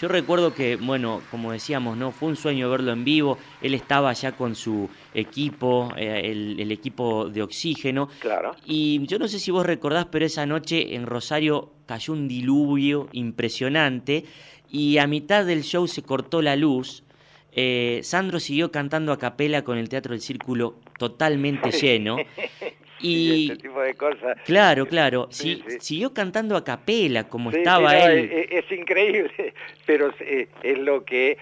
Yo 0.00 0.08
recuerdo 0.08 0.52
que, 0.52 0.76
bueno, 0.76 1.22
como 1.30 1.52
decíamos, 1.52 1.96
no 1.96 2.10
fue 2.10 2.28
un 2.28 2.36
sueño 2.36 2.68
verlo 2.68 2.92
en 2.92 3.04
vivo. 3.04 3.38
Él 3.62 3.74
estaba 3.74 4.12
ya 4.12 4.32
con 4.32 4.54
su 4.54 4.88
equipo, 5.14 5.92
eh, 5.96 6.22
el, 6.24 6.58
el 6.58 6.72
equipo 6.72 7.28
de 7.30 7.42
oxígeno. 7.42 8.08
Claro. 8.18 8.56
Y 8.66 9.06
yo 9.06 9.18
no 9.18 9.28
sé 9.28 9.38
si 9.38 9.50
vos 9.50 9.64
recordás, 9.64 10.06
pero 10.10 10.26
esa 10.26 10.46
noche 10.46 10.94
en 10.94 11.06
Rosario 11.06 11.72
cayó 11.86 12.12
un 12.12 12.28
diluvio 12.28 13.08
impresionante 13.12 14.24
y 14.70 14.98
a 14.98 15.06
mitad 15.06 15.44
del 15.44 15.62
show 15.62 15.86
se 15.86 16.02
cortó 16.02 16.42
la 16.42 16.56
luz. 16.56 17.04
Eh, 17.52 18.00
Sandro 18.02 18.40
siguió 18.40 18.72
cantando 18.72 19.12
a 19.12 19.18
capela 19.18 19.62
con 19.62 19.78
el 19.78 19.88
Teatro 19.88 20.12
del 20.12 20.20
Círculo 20.20 20.80
totalmente 20.98 21.70
lleno. 21.80 22.16
Y 23.06 23.50
este 23.52 23.62
tipo 23.68 23.80
de 23.80 23.94
cosas. 23.94 24.36
claro, 24.44 24.86
claro, 24.86 25.28
Sí, 25.30 25.62
si- 25.66 25.70
sí. 25.72 25.76
siguió 25.80 26.12
cantando 26.14 26.56
a 26.56 26.64
capela 26.64 27.28
como 27.28 27.50
Sí, 27.52 27.58
estaba 27.58 27.96
él. 27.98 28.30
Es, 28.32 28.64
es 28.64 28.78
increíble, 28.78 29.54
pero 29.86 30.08
es, 30.18 30.48
es- 30.62 30.78
lo 30.78 31.04
que 31.04 31.36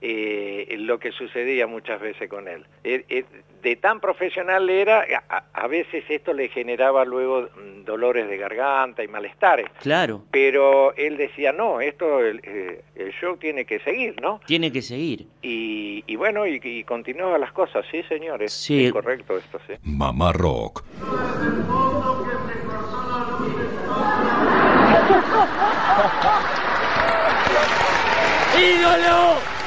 eh, 0.00 0.66
es 0.70 0.78
lo 0.80 0.98
que 1.00 1.10
sucedía 1.12 1.66
muchas 1.66 2.00
veces 2.00 2.28
con 2.28 2.46
él. 2.46 2.64
Eh, 2.84 3.04
eh, 3.08 3.24
de 3.62 3.76
tan 3.76 4.00
profesional 4.00 4.68
era, 4.70 5.04
a, 5.28 5.44
a 5.52 5.66
veces 5.66 6.04
esto 6.08 6.32
le 6.32 6.48
generaba 6.48 7.04
luego 7.04 7.42
mm, 7.56 7.84
dolores 7.84 8.28
de 8.28 8.36
garganta 8.36 9.02
y 9.02 9.08
malestares. 9.08 9.66
Claro, 9.80 10.22
Pero 10.30 10.94
él 10.96 11.16
decía, 11.16 11.52
no, 11.52 11.80
esto, 11.80 12.20
el, 12.20 12.40
eh, 12.44 12.82
el 12.94 13.12
show 13.12 13.36
tiene 13.36 13.64
que 13.64 13.80
seguir, 13.80 14.20
¿no? 14.20 14.40
tiene 14.46 14.70
que 14.72 14.82
seguir. 14.82 15.26
Y, 15.42 16.04
y 16.06 16.16
bueno, 16.16 16.46
y, 16.46 16.60
y 16.62 16.84
continuaban 16.84 17.40
las 17.40 17.52
cosas, 17.52 17.84
sí, 17.90 18.02
señores. 18.04 18.52
Sí. 18.52 18.86
Es 18.86 18.92
correcto 18.92 19.36
esto, 19.36 19.58
sí. 19.66 19.74
Mamá 19.82 20.32
Rock. 20.32 20.84
¡Ídolo! 28.56 29.57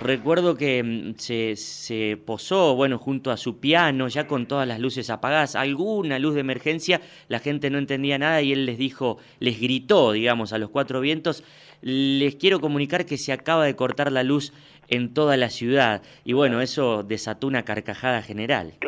Recuerdo 0.00 0.56
que 0.56 0.82
mm, 0.82 1.14
se, 1.18 1.56
se 1.56 2.18
posó, 2.24 2.74
bueno, 2.74 2.98
junto 2.98 3.30
a 3.30 3.36
su 3.36 3.60
piano, 3.60 4.08
ya 4.08 4.26
con 4.26 4.46
todas 4.46 4.68
las 4.68 4.78
luces 4.78 5.08
apagadas, 5.10 5.56
alguna 5.56 6.18
luz 6.18 6.34
de 6.34 6.40
emergencia, 6.40 7.00
la 7.28 7.38
gente 7.38 7.70
no 7.70 7.78
entendía 7.78 8.18
nada 8.18 8.42
y 8.42 8.52
él 8.52 8.66
les 8.66 8.78
dijo, 8.78 9.18
les 9.40 9.60
gritó, 9.60 10.12
digamos, 10.12 10.52
a 10.52 10.58
los 10.58 10.70
cuatro 10.70 11.00
vientos, 11.00 11.42
les 11.80 12.36
quiero 12.36 12.60
comunicar 12.60 13.06
que 13.06 13.16
se 13.16 13.32
acaba 13.32 13.64
de 13.64 13.76
cortar 13.76 14.12
la 14.12 14.22
luz 14.22 14.52
en 14.88 15.14
toda 15.14 15.36
la 15.36 15.50
ciudad. 15.50 16.02
Y 16.24 16.32
bueno, 16.32 16.60
eso 16.60 17.02
desató 17.02 17.46
una 17.46 17.64
carcajada 17.64 18.22
general. 18.22 18.74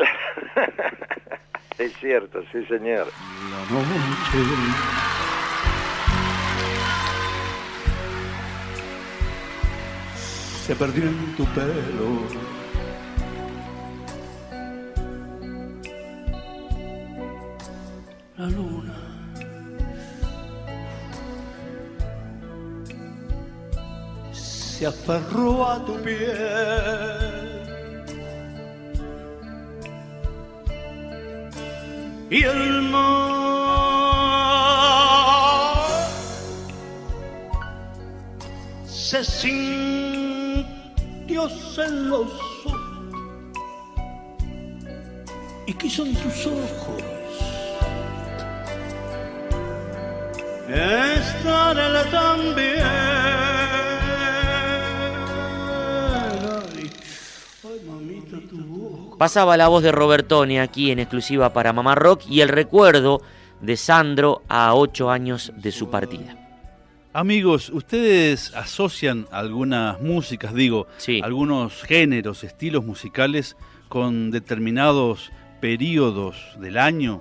Es 1.78 1.96
cierto, 1.98 2.42
sí, 2.50 2.64
señor. 2.64 3.06
La 3.52 3.60
noche 3.70 4.38
se 10.68 10.76
perdió 10.76 11.04
en 11.04 11.34
tu 11.34 11.44
pelo. 11.54 12.08
La 18.36 18.46
luna 18.48 18.98
se 24.30 24.86
aferró 24.86 25.66
a 25.66 25.82
tu 25.86 25.94
piel. 26.02 26.18
Y 32.28 32.42
el 32.42 32.82
mar 32.82 33.38
se 38.86 39.24
sintió 39.24 40.17
celoso 41.36 42.72
y 45.66 45.74
quiso 45.74 46.06
en 46.06 46.14
tus 46.14 46.46
ojos 46.46 47.02
estar 50.68 51.78
él 51.78 52.10
también. 52.10 52.82
Ay, 56.40 56.90
ay, 57.64 57.80
mamita, 57.86 58.36
tu. 58.48 59.16
Pasaba 59.18 59.56
la 59.56 59.68
voz 59.68 59.82
de 59.82 59.92
Robertone 59.92 60.60
aquí 60.60 60.90
en 60.90 60.98
exclusiva 60.98 61.52
para 61.52 61.72
Mamá 61.72 61.94
Rock 61.94 62.22
y 62.28 62.40
el 62.40 62.48
recuerdo 62.48 63.20
de 63.60 63.76
Sandro 63.76 64.42
a 64.48 64.74
ocho 64.74 65.10
años 65.10 65.52
de 65.56 65.72
su 65.72 65.90
partida. 65.90 66.47
Amigos, 67.22 67.70
¿ustedes 67.70 68.54
asocian 68.54 69.26
algunas 69.32 70.00
músicas, 70.00 70.54
digo, 70.54 70.86
algunos 71.20 71.82
géneros, 71.82 72.44
estilos 72.44 72.84
musicales 72.84 73.56
con 73.88 74.30
determinados 74.30 75.32
periodos 75.60 76.36
del 76.60 76.78
año? 76.78 77.20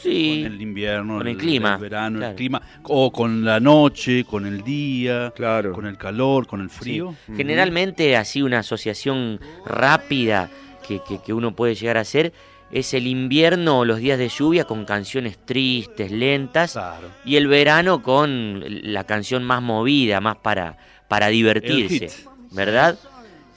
Sí. 0.00 0.42
Con 0.44 0.52
el 0.52 0.62
invierno, 0.62 1.18
Con 1.18 1.26
el 1.26 1.36
clima, 1.36 1.76
verano, 1.76 2.18
claro. 2.18 2.30
el 2.30 2.36
clima, 2.36 2.62
o 2.84 3.10
con 3.10 3.44
la 3.44 3.58
noche, 3.58 4.22
con 4.22 4.46
el 4.46 4.62
día, 4.62 5.32
con 5.74 5.86
el 5.86 5.98
calor, 5.98 6.46
con 6.46 6.60
el 6.60 6.70
frío. 6.70 7.16
Sí. 7.26 7.32
Generalmente 7.36 8.16
así 8.16 8.42
una 8.42 8.60
asociación 8.60 9.40
rápida 9.64 10.48
que, 10.86 11.00
que- 11.02 11.18
que 11.20 11.32
uno 11.32 11.50
puede 11.56 11.74
llegar 11.74 11.96
a 11.96 12.02
hacer 12.02 12.32
es 12.70 12.94
el 12.94 13.06
invierno 13.06 13.80
o 13.80 13.84
los 13.84 13.98
días 13.98 14.18
de 14.18 14.28
lluvia 14.28 14.64
con 14.64 14.84
canciones 14.84 15.38
tristes, 15.44 16.10
lentas, 16.10 16.78
y 17.24 17.36
el 17.36 17.46
verano 17.46 18.02
con 18.02 18.62
la 18.66 19.04
canción 19.04 19.44
más 19.44 19.62
movida, 19.62 20.20
más 20.20 20.36
para, 20.36 20.76
para 21.08 21.28
divertirse. 21.28 22.10
¿verdad? 22.52 22.98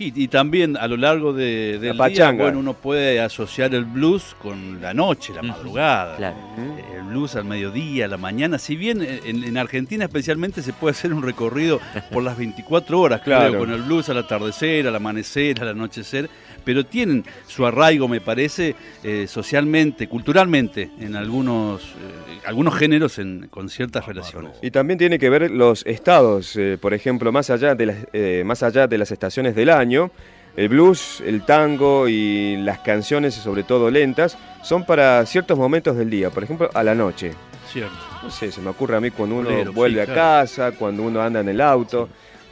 Y, 0.02 0.24
y 0.24 0.28
también 0.30 0.78
a 0.78 0.88
lo 0.88 0.95
largo 0.95 1.34
de, 1.34 1.74
del 1.74 1.82
día, 1.82 1.93
pachanga. 1.93 2.43
bueno, 2.45 2.60
uno 2.60 2.74
puede 2.74 3.19
asociar 3.19 3.76
el 3.76 3.84
blues 3.84 4.34
con 4.41 4.82
la 4.82 4.93
noche, 4.93 5.34
la 5.34 5.41
madrugada. 5.41 6.15
claro. 6.15 6.38
Eh, 6.58 6.84
El 7.00 7.04
blues 7.15 7.36
al 7.36 7.43
mediodía, 7.43 8.06
a 8.06 8.08
la 8.08 8.15
mañana. 8.15 8.58
Si 8.60 8.78
bien 8.78 9.02
eh, 9.02 9.19
en, 9.26 9.43
en 9.43 9.58
Argentina 9.58 10.06
especialmente 10.06 10.62
se 10.62 10.72
puede 10.72 10.91
hacer 10.91 11.13
un 11.13 11.22
recorrido 11.22 11.82
por 12.13 12.24
las 12.24 12.38
24 12.38 12.98
horas, 12.98 13.22
Claro. 13.22 13.50
creo, 13.50 13.60
con 13.60 13.72
el 13.74 13.82
blues 13.82 14.08
al 14.08 14.19
atardecer, 14.19 14.88
al 14.88 14.95
amanecer, 14.95 15.62
al 15.62 15.67
anochecer, 15.69 16.30
pero 16.63 16.86
tienen 16.86 17.24
su 17.48 17.65
arraigo, 17.65 18.08
me 18.08 18.22
parece, 18.22 18.76
eh, 19.04 19.26
socialmente, 19.28 20.08
culturalmente, 20.08 20.89
en 21.00 21.15
algunos, 21.15 21.82
eh, 21.84 22.39
algunos 22.45 22.76
géneros 22.76 23.19
en- 23.19 23.48
con 23.50 23.69
ciertas 23.69 24.06
relaciones. 24.06 24.52
Y 24.62 24.72
también 24.72 24.98
tiene 25.00 25.19
que 25.19 25.30
ver 25.30 25.50
los 25.52 25.86
estados, 25.86 26.56
eh, 26.56 26.78
por 26.80 26.93
ejemplo, 26.93 27.32
más 27.32 27.50
allá, 27.50 27.76
de 27.76 27.86
las, 27.86 27.98
más 28.45 28.63
allá 28.63 28.88
de 28.88 28.98
las 28.98 29.12
estaciones 29.12 29.56
del 29.56 29.69
año, 29.69 30.12
el 30.56 30.67
blues, 30.69 31.22
el 31.26 31.45
tango 31.45 32.08
y 32.10 32.58
las 32.58 32.80
canciones, 32.80 33.36
sobre 33.36 33.63
todo 33.63 33.89
lentas, 33.91 34.38
son 34.63 34.86
para 34.86 35.26
ciertos 35.26 35.58
momentos 35.58 35.95
del 35.95 36.10
día, 36.10 36.30
por 36.32 36.43
ejemplo, 36.43 36.69
a 36.74 36.84
la 36.84 36.95
noche. 36.95 37.32
Cierto. 37.72 37.93
No 38.24 38.32
sé, 38.32 38.52
se 38.52 38.60
me 38.62 38.69
ocurre 38.72 38.98
a 38.98 39.00
mí 39.00 39.12
cuando 39.12 39.36
uno 39.36 39.50
Bolero, 39.50 39.72
vuelve 39.72 40.04
sí, 40.04 40.10
a 40.12 40.13
claro. 40.13 40.19
casa, 40.41 40.72
cuando 40.74 41.04
uno 41.04 41.22
anda 41.22 41.39
en 41.39 41.50
el 41.50 41.62
auto, 41.62 42.10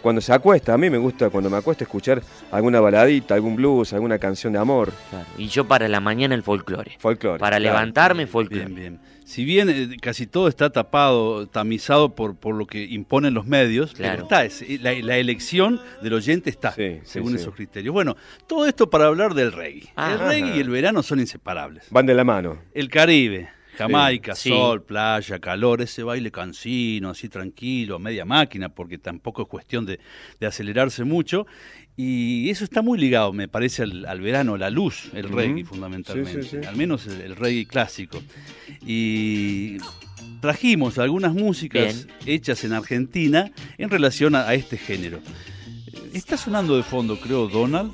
cuando 0.08 0.22
se 0.22 0.32
acuesta. 0.32 0.74
A 0.74 0.78
mí 0.78 0.90
me 0.90 0.98
gusta 0.98 1.30
cuando 1.30 1.50
me 1.50 1.58
acuesto 1.58 1.84
escuchar 1.84 2.22
alguna 2.50 2.80
baladita, 2.80 3.34
algún 3.36 3.58
blues, 3.58 3.92
alguna 3.92 4.18
canción 4.18 4.54
de 4.54 4.60
amor. 4.60 4.94
Y 5.38 5.48
yo 5.50 5.68
para 5.68 5.90
la 5.90 6.00
mañana 6.00 6.34
el 6.34 6.44
folclore. 6.44 6.96
Folclore. 6.98 7.40
Para 7.40 7.58
claro. 7.58 7.74
levantarme 7.76 8.26
folclore. 8.26 8.66
Bien, 8.68 8.76
bien. 8.76 9.00
Si 9.26 9.44
bien 9.44 9.68
eh, 9.70 9.98
casi 10.02 10.26
todo 10.26 10.48
está 10.48 10.70
tapado, 10.70 11.48
tamizado 11.48 12.16
por, 12.16 12.38
por 12.38 12.56
lo 12.56 12.66
que 12.66 12.86
imponen 12.86 13.34
los 13.34 13.46
medios, 13.46 13.92
pero 13.98 14.08
Claro. 14.08 14.24
está, 14.24 14.46
es- 14.46 14.82
la, 14.82 14.94
la 14.94 15.18
elección 15.18 15.82
del 16.02 16.14
oyente 16.14 16.50
está, 16.50 16.74
según 17.04 17.32
sí. 17.32 17.36
esos 17.36 17.54
criterios. 17.54 17.92
Bueno, 17.94 18.16
todo 18.48 18.66
esto 18.66 18.90
para 18.90 19.08
hablar 19.08 19.34
del 19.34 19.52
reggae. 19.52 19.90
Ah. 19.98 20.14
el 20.14 20.20
reggae 20.20 20.56
y 20.56 20.60
el 20.62 20.70
verano 20.70 21.04
son 21.04 21.20
inseparables. 21.20 21.84
Van 21.90 22.06
de 22.06 22.14
la 22.14 22.24
mano. 22.24 22.60
El 22.74 22.88
Caribe, 22.88 23.50
Jamaica, 23.78 24.36
Sí. 24.36 24.50
sol, 24.50 24.84
playa, 24.84 25.40
calor, 25.40 25.82
ese 25.82 26.04
baile 26.04 26.32
cansino, 26.32 27.10
así 27.12 27.30
tranquilo, 27.30 27.96
a 27.96 28.00
media 28.00 28.26
máquina, 28.26 28.70
porque 28.70 28.98
tampoco 28.98 29.44
es 29.44 29.48
cuestión 29.48 29.86
de, 29.86 30.00
de 30.40 30.48
acelerarse 30.48 31.04
mucho. 31.04 31.46
Y 31.96 32.50
eso 32.52 32.64
está 32.64 32.82
muy 32.84 33.00
ligado, 33.00 33.34
me 33.34 33.48
parece, 33.48 33.84
al, 33.84 34.06
al 34.06 34.22
verano, 34.22 34.56
la 34.58 34.70
luz, 34.70 35.10
el 35.14 35.30
reggae 35.30 35.64
fundamentalmente, 35.66 36.44
Sí, 36.44 36.50
sí, 36.50 36.58
sí. 36.62 36.68
al 36.68 36.76
menos 36.76 37.08
el, 37.08 37.22
el 37.22 37.36
reggae 37.36 37.66
clásico. 37.66 38.22
Y 38.86 39.78
trajimos 40.42 40.98
algunas 41.00 41.34
músicas 41.34 42.08
hechas 42.26 42.64
en 42.64 42.74
Argentina 42.74 43.52
en 43.78 43.90
relación 43.90 44.36
a, 44.36 44.48
a 44.48 44.54
este 44.54 44.78
género. 44.78 45.20
Está 46.14 46.38
sonando 46.38 46.78
de 46.78 46.84
fondo, 46.84 47.20
creo, 47.20 47.48
Donald, 47.48 47.92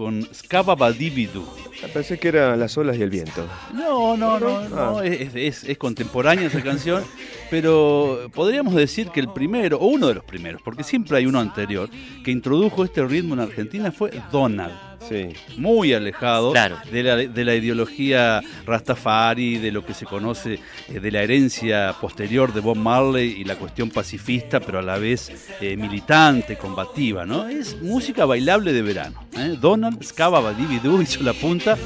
con 0.00 0.26
Scababadibidu. 0.32 1.44
Pensé 1.92 2.18
que 2.18 2.28
eran 2.28 2.58
las 2.58 2.78
olas 2.78 2.96
y 2.96 3.02
el 3.02 3.10
viento. 3.10 3.46
No, 3.74 4.16
no, 4.16 4.40
no, 4.40 4.66
no, 4.66 4.98
Ah. 4.98 5.04
es, 5.04 5.34
es- 5.34 5.64
es 5.64 5.76
contemporánea 5.76 6.46
esa 6.46 6.62
canción, 6.62 7.04
pero 7.50 8.30
podríamos 8.32 8.74
decir 8.74 9.08
que 9.10 9.20
el 9.20 9.30
primero, 9.30 9.76
o 9.78 9.88
uno 9.88 10.06
de 10.08 10.14
los 10.14 10.24
primeros, 10.24 10.62
porque 10.62 10.84
siempre 10.84 11.18
hay 11.18 11.26
uno 11.26 11.38
anterior, 11.38 11.90
que 12.24 12.30
introdujo 12.30 12.82
este 12.82 13.04
ritmo 13.04 13.34
en 13.34 13.40
Argentina 13.40 13.92
fue 13.92 14.10
Donald. 14.32 14.72
Sí. 15.08 15.28
Muy 15.56 15.92
alejado 15.92 16.52
Claro. 16.52 16.76
de, 16.90 17.02
la, 17.02 17.16
de 17.16 17.44
la 17.44 17.54
ideología 17.54 18.40
Rastafari, 18.66 19.58
de 19.58 19.72
lo 19.72 19.84
que 19.84 19.94
se 19.94 20.04
conoce 20.06 20.60
eh, 20.88 21.00
de 21.00 21.10
la 21.10 21.22
herencia 21.22 21.94
posterior 22.00 22.52
de 22.52 22.60
Bob 22.60 22.76
Marley 22.76 23.34
y 23.40 23.44
la 23.44 23.56
cuestión 23.56 23.90
pacifista, 23.90 24.60
pero 24.60 24.78
a 24.78 24.82
la 24.82 24.98
vez 24.98 25.32
eh, 25.60 25.76
militante, 25.76 26.56
combativa, 26.56 27.24
¿no? 27.26 27.48
Es 27.48 27.80
música 27.80 28.24
bailable 28.26 28.72
de 28.72 28.82
verano. 28.82 29.24
¿eh? 29.36 29.56
Donald 29.60 30.02
Scaba 30.02 30.40
Badibidoo 30.40 31.00
hizo 31.02 31.22
la 31.22 31.32
punta 31.32 31.76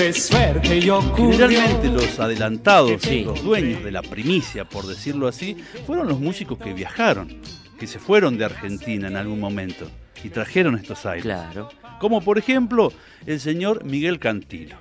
Tuve 0.00 0.14
suerte 0.14 0.78
y 0.78 0.88
ocurrió. 0.88 1.46
Generalmente 1.46 1.88
los 1.88 2.18
adelantados, 2.18 3.02
Sí. 3.02 3.22
los 3.22 3.44
dueños 3.44 3.84
de 3.84 3.90
la 3.90 4.00
primicia, 4.00 4.64
por 4.64 4.86
decirlo 4.86 5.28
así, 5.28 5.58
fueron 5.86 6.08
los 6.08 6.18
músicos 6.18 6.56
que 6.58 6.72
viajaron, 6.72 7.38
que 7.78 7.86
se 7.86 7.98
fueron 7.98 8.38
de 8.38 8.46
Argentina 8.46 9.08
en 9.08 9.16
algún 9.18 9.38
momento 9.38 9.90
y 10.24 10.30
trajeron 10.30 10.76
estos 10.76 11.04
aires. 11.04 11.24
Claro. 11.24 11.68
Como 12.00 12.22
por 12.22 12.38
ejemplo 12.38 12.92
el 13.26 13.38
señor 13.38 13.84
Miguel 13.84 14.18
Cantilo. 14.18 14.76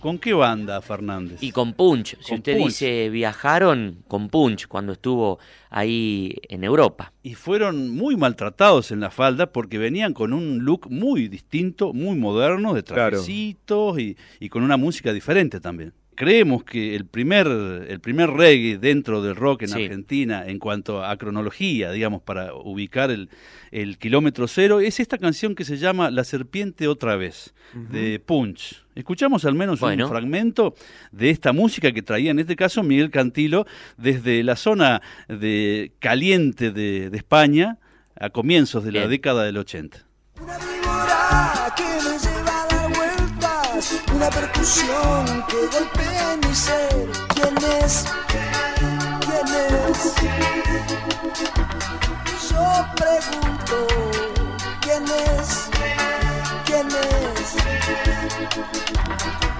¿Con 0.00 0.18
qué 0.18 0.32
banda, 0.32 0.80
Fernández? 0.80 1.42
Y 1.42 1.50
con 1.50 1.72
Punch. 1.74 2.16
Si 2.20 2.28
Con 2.30 2.38
usted 2.38 2.56
Punch. 2.56 2.66
dice 2.68 3.10
viajaron, 3.10 4.04
con 4.08 4.28
Punch, 4.28 4.68
cuando 4.68 4.92
estuvo 4.92 5.38
ahí 5.68 6.36
en 6.48 6.62
Europa. 6.64 7.12
Y 7.22 7.34
fueron 7.34 7.90
muy 7.94 8.16
maltratados 8.16 8.92
en 8.92 9.00
la 9.00 9.10
falda 9.10 9.52
porque 9.52 9.78
venían 9.78 10.14
con 10.14 10.32
un 10.32 10.60
look 10.64 10.88
muy 10.90 11.28
distinto, 11.28 11.92
muy 11.92 12.16
moderno, 12.16 12.72
de 12.72 12.84
Claro. 12.84 13.10
trajecitos 13.18 13.98
y, 13.98 14.16
y 14.38 14.48
con 14.48 14.62
una 14.62 14.76
música 14.76 15.12
diferente 15.12 15.60
también. 15.60 15.92
Creemos 16.20 16.64
que 16.64 16.94
el 16.96 17.06
primer, 17.06 17.46
el 17.46 17.98
primer 17.98 18.28
reggae 18.28 18.76
dentro 18.76 19.22
del 19.22 19.34
rock 19.36 19.62
en 19.62 19.68
Sí. 19.70 19.84
Argentina, 19.84 20.44
en 20.46 20.58
cuanto 20.58 21.02
a 21.02 21.16
cronología, 21.16 21.92
digamos, 21.92 22.20
para 22.20 22.52
ubicar 22.52 23.10
el, 23.10 23.30
el 23.70 23.96
kilómetro 23.96 24.46
cero, 24.46 24.80
es 24.80 25.00
esta 25.00 25.16
canción 25.16 25.54
que 25.54 25.64
se 25.64 25.78
llama 25.78 26.10
La 26.10 26.24
Serpiente 26.24 26.88
Otra 26.88 27.16
Vez, 27.16 27.54
de 27.72 28.18
Punch. 28.20 28.84
Escuchamos 28.94 29.46
al 29.46 29.54
menos 29.54 29.80
Bueno. 29.80 30.04
un 30.04 30.10
fragmento 30.10 30.74
de 31.10 31.30
esta 31.30 31.54
música 31.54 31.90
que 31.90 32.02
traía 32.02 32.32
en 32.32 32.38
este 32.38 32.54
caso 32.54 32.82
Miguel 32.82 33.08
Cantilo 33.10 33.64
desde 33.96 34.42
la 34.42 34.56
zona 34.56 35.00
de 35.26 35.92
caliente 36.00 36.70
de, 36.70 37.08
de 37.08 37.16
España 37.16 37.78
a 38.20 38.28
comienzos 38.28 38.84
de 38.84 38.92
la 38.92 39.08
década 39.08 39.44
del 39.44 39.56
80. 39.56 40.04
víbora 40.36 41.72
una 44.12 44.28
percusión 44.28 45.24
que 45.48 45.56
golpea 45.72 46.36
mi 46.46 46.54
ser. 46.54 47.08
¿Quién 47.34 47.56
es? 47.82 48.04
¿Quién 49.20 49.46
es? 49.56 50.14
Yo 52.50 52.64
pregunto, 52.94 53.76
¿quién 54.82 55.04
es? 55.04 55.70
¿Quién 56.66 56.88
es? 56.88 57.56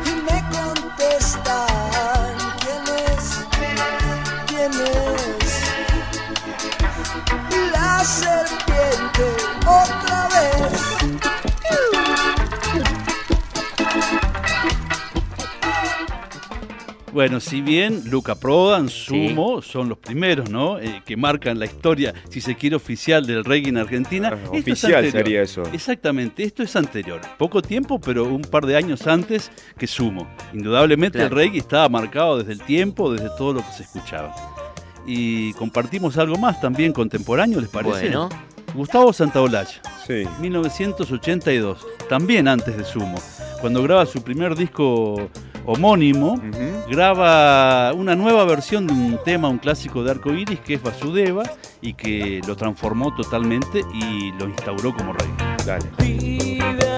Y 0.05 0.09
me 0.29 0.39
contestan, 0.55 2.33
¿quién 2.61 2.85
es? 3.09 3.25
¿Quién 4.49 4.73
es? 4.73 5.51
La 7.73 8.05
serpiente 8.05 8.60
Bueno, 17.13 17.41
si 17.41 17.61
bien 17.61 18.03
Luca 18.09 18.37
Prodan, 18.37 18.89
Sumo, 18.89 19.63
son 19.63 19.89
los 19.89 19.99
primeros, 19.99 20.49
¿no? 20.49 20.79
Eh, 20.79 21.03
que 21.05 21.17
marcan 21.17 21.59
la 21.59 21.67
historia, 21.67 22.15
si 22.29 22.41
se 22.41 22.55
quiere, 22.55 22.77
oficial 22.77 23.27
del 23.27 23.45
reggae 23.45 23.71
en 23.71 23.79
Argentina. 23.79 24.29
esto 24.29 24.55
es 24.55 24.61
oficial 24.61 24.95
anterior. 25.05 25.25
sería 25.25 25.43
eso. 25.43 25.63
Exactamente, 25.73 26.45
esto 26.45 26.63
es 26.63 26.77
anterior. 26.77 27.21
Poco 27.37 27.63
tiempo, 27.63 28.01
pero 28.01 28.25
un 28.25 28.43
par 28.43 28.65
de 28.65 28.77
años 28.77 29.09
antes 29.09 29.51
que 29.77 29.89
Sumo. 29.89 30.29
Indudablemente 30.53 31.21
el 31.21 31.31
reggae 31.31 31.59
estaba 31.59 31.89
marcado 31.89 32.39
desde 32.39 32.53
el 32.53 32.63
tiempo, 32.63 33.13
desde 33.13 33.29
todo 33.37 33.55
lo 33.55 33.61
que 33.61 33.73
se 33.73 33.83
escuchaba. 33.83 34.33
Y 35.05 35.53
compartimos 35.55 36.17
algo 36.17 36.39
más 36.39 36.61
también 36.61 36.93
contemporáneo, 36.93 37.61
¿les 37.61 37.71
parece? 37.71 38.03
Bueno. 38.03 38.29
Gustavo 38.73 39.13
Santaolalla. 39.13 39.83
Sí. 40.07 40.23
1982, 40.41 41.85
también 42.09 42.47
antes 42.47 42.77
de 42.77 42.85
Sumo, 42.85 43.21
cuando 43.61 43.83
graba 43.83 44.07
su 44.07 44.23
primer 44.23 44.55
disco 44.55 45.29
homónimo, 45.67 46.41
graba 46.89 47.93
una 47.93 48.17
nueva 48.17 48.45
versión 48.45 48.87
de 48.87 48.93
un 48.93 49.19
tema, 49.25 49.49
un 49.49 49.59
clásico 49.59 50.03
de 50.03 50.11
Arco 50.11 50.33
Iris, 50.33 50.61
que 50.61 50.75
es 50.75 50.83
Vasudeva, 50.83 51.43
y 51.81 51.95
que 51.95 52.41
lo 52.47 52.57
transformó 52.57 53.15
totalmente 53.15 53.83
y 53.95 54.33
lo 54.33 54.49
instauró 54.49 54.95
como 54.95 55.13
rey. 55.13 55.29
Dale. 55.65 56.90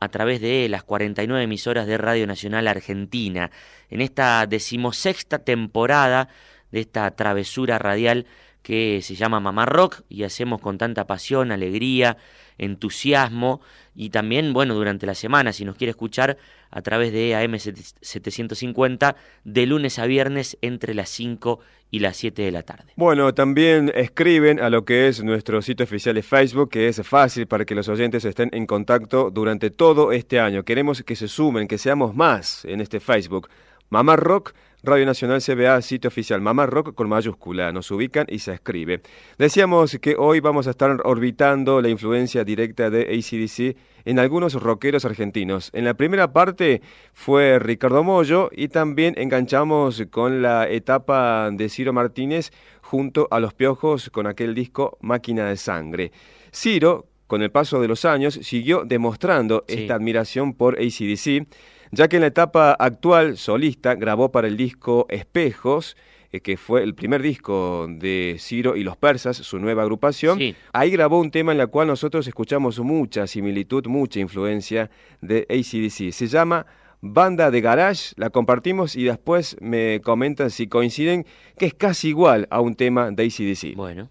a 0.00 0.08
través 0.08 0.40
de 0.40 0.68
las 0.68 0.84
49 0.84 1.42
emisoras 1.42 1.88
de 1.88 1.98
Radio 1.98 2.28
Nacional 2.28 2.68
Argentina, 2.68 3.50
en 3.90 4.02
esta 4.02 4.46
decimosexta 4.46 5.40
temporada 5.40 6.28
de 6.70 6.78
esta 6.80 7.10
travesura 7.10 7.80
radial 7.80 8.26
que 8.62 9.00
se 9.02 9.14
llama 9.14 9.40
Mamá 9.40 9.66
Rock 9.66 10.02
y 10.08 10.22
hacemos 10.22 10.60
con 10.60 10.78
tanta 10.78 11.06
pasión, 11.06 11.52
alegría, 11.52 12.16
entusiasmo 12.58 13.60
y 13.94 14.10
también, 14.10 14.52
bueno, 14.52 14.74
durante 14.74 15.06
la 15.06 15.14
semana, 15.14 15.52
si 15.52 15.64
nos 15.64 15.76
quiere 15.76 15.90
escuchar 15.90 16.38
a 16.70 16.80
través 16.82 17.12
de 17.12 17.34
AM 17.34 17.58
750 17.58 19.16
de 19.44 19.66
lunes 19.66 19.98
a 19.98 20.06
viernes 20.06 20.56
entre 20.62 20.94
las 20.94 21.10
5 21.10 21.60
y 21.90 21.98
las 21.98 22.16
7 22.16 22.42
de 22.42 22.50
la 22.50 22.62
tarde. 22.62 22.92
Bueno, 22.96 23.34
también 23.34 23.92
escriben 23.94 24.60
a 24.60 24.70
lo 24.70 24.84
que 24.84 25.08
es 25.08 25.22
nuestro 25.22 25.60
sitio 25.60 25.84
oficial 25.84 26.14
de 26.14 26.22
Facebook, 26.22 26.70
que 26.70 26.88
es 26.88 27.06
fácil 27.06 27.46
para 27.46 27.66
que 27.66 27.74
los 27.74 27.88
oyentes 27.88 28.24
estén 28.24 28.48
en 28.52 28.66
contacto 28.66 29.30
durante 29.30 29.70
todo 29.70 30.12
este 30.12 30.40
año. 30.40 30.64
Queremos 30.64 31.02
que 31.02 31.14
se 31.14 31.28
sumen, 31.28 31.68
que 31.68 31.76
seamos 31.76 32.14
más 32.14 32.64
en 32.64 32.80
este 32.80 32.98
Facebook. 32.98 33.50
Mamá 33.90 34.16
Rock, 34.16 34.54
Radio 34.84 35.06
Nacional 35.06 35.40
CBA, 35.40 35.80
sitio 35.80 36.08
oficial 36.08 36.40
Mamá 36.40 36.66
Rock 36.66 36.92
con 36.94 37.08
mayúscula. 37.08 37.70
Nos 37.70 37.92
ubican 37.92 38.26
y 38.28 38.40
se 38.40 38.52
escribe. 38.54 39.00
Decíamos 39.38 39.96
que 40.00 40.16
hoy 40.18 40.40
vamos 40.40 40.66
a 40.66 40.70
estar 40.70 41.00
orbitando 41.04 41.80
la 41.80 41.88
influencia 41.88 42.42
directa 42.42 42.90
de 42.90 43.02
ACDC 43.02 43.76
en 44.04 44.18
algunos 44.18 44.54
rockeros 44.54 45.04
argentinos. 45.04 45.70
En 45.72 45.84
la 45.84 45.94
primera 45.94 46.32
parte 46.32 46.82
fue 47.12 47.60
Ricardo 47.60 48.02
Mollo 48.02 48.50
y 48.50 48.66
también 48.68 49.14
enganchamos 49.18 50.02
con 50.10 50.42
la 50.42 50.68
etapa 50.68 51.48
de 51.52 51.68
Ciro 51.68 51.92
Martínez 51.92 52.50
junto 52.80 53.28
a 53.30 53.38
Los 53.38 53.54
Piojos 53.54 54.10
con 54.10 54.26
aquel 54.26 54.52
disco 54.52 54.98
Máquina 55.00 55.46
de 55.46 55.56
Sangre. 55.58 56.10
Ciro, 56.52 57.06
con 57.28 57.40
el 57.42 57.52
paso 57.52 57.80
de 57.80 57.86
los 57.86 58.04
años, 58.04 58.34
siguió 58.42 58.82
demostrando 58.84 59.64
Sí. 59.68 59.82
esta 59.82 59.94
admiración 59.94 60.54
por 60.54 60.74
ACDC, 60.78 61.46
ya 61.92 62.08
que 62.08 62.16
en 62.16 62.22
la 62.22 62.28
etapa 62.28 62.72
actual 62.72 63.36
solista 63.36 63.94
grabó 63.94 64.32
para 64.32 64.48
el 64.48 64.56
disco 64.56 65.06
Espejos, 65.10 65.96
eh, 66.32 66.40
que 66.40 66.56
fue 66.56 66.82
el 66.82 66.94
primer 66.94 67.20
disco 67.20 67.86
de 67.88 68.36
Ciro 68.38 68.76
y 68.76 68.82
los 68.82 68.96
Persas, 68.96 69.36
su 69.36 69.58
nueva 69.58 69.82
agrupación. 69.82 70.38
Sí. 70.38 70.56
Ahí 70.72 70.90
grabó 70.90 71.20
un 71.20 71.30
tema 71.30 71.52
en 71.52 71.60
el 71.60 71.68
cual 71.68 71.86
nosotros 71.86 72.26
escuchamos 72.26 72.80
mucha 72.80 73.26
similitud, 73.26 73.86
mucha 73.86 74.20
influencia 74.20 74.90
de 75.20 75.46
ACDC. 75.50 76.12
Se 76.12 76.26
llama 76.26 76.64
Banda 77.02 77.50
de 77.50 77.60
Garage, 77.60 78.14
la 78.16 78.30
compartimos 78.30 78.96
y 78.96 79.04
después 79.04 79.56
me 79.60 80.00
comentan 80.02 80.50
si 80.50 80.68
coinciden 80.68 81.26
que 81.58 81.66
es 81.66 81.74
casi 81.74 82.08
igual 82.08 82.48
a 82.50 82.60
un 82.60 82.74
tema 82.74 83.10
de 83.10 83.24
ACDC. 83.24 83.76
Bueno. 83.76 84.08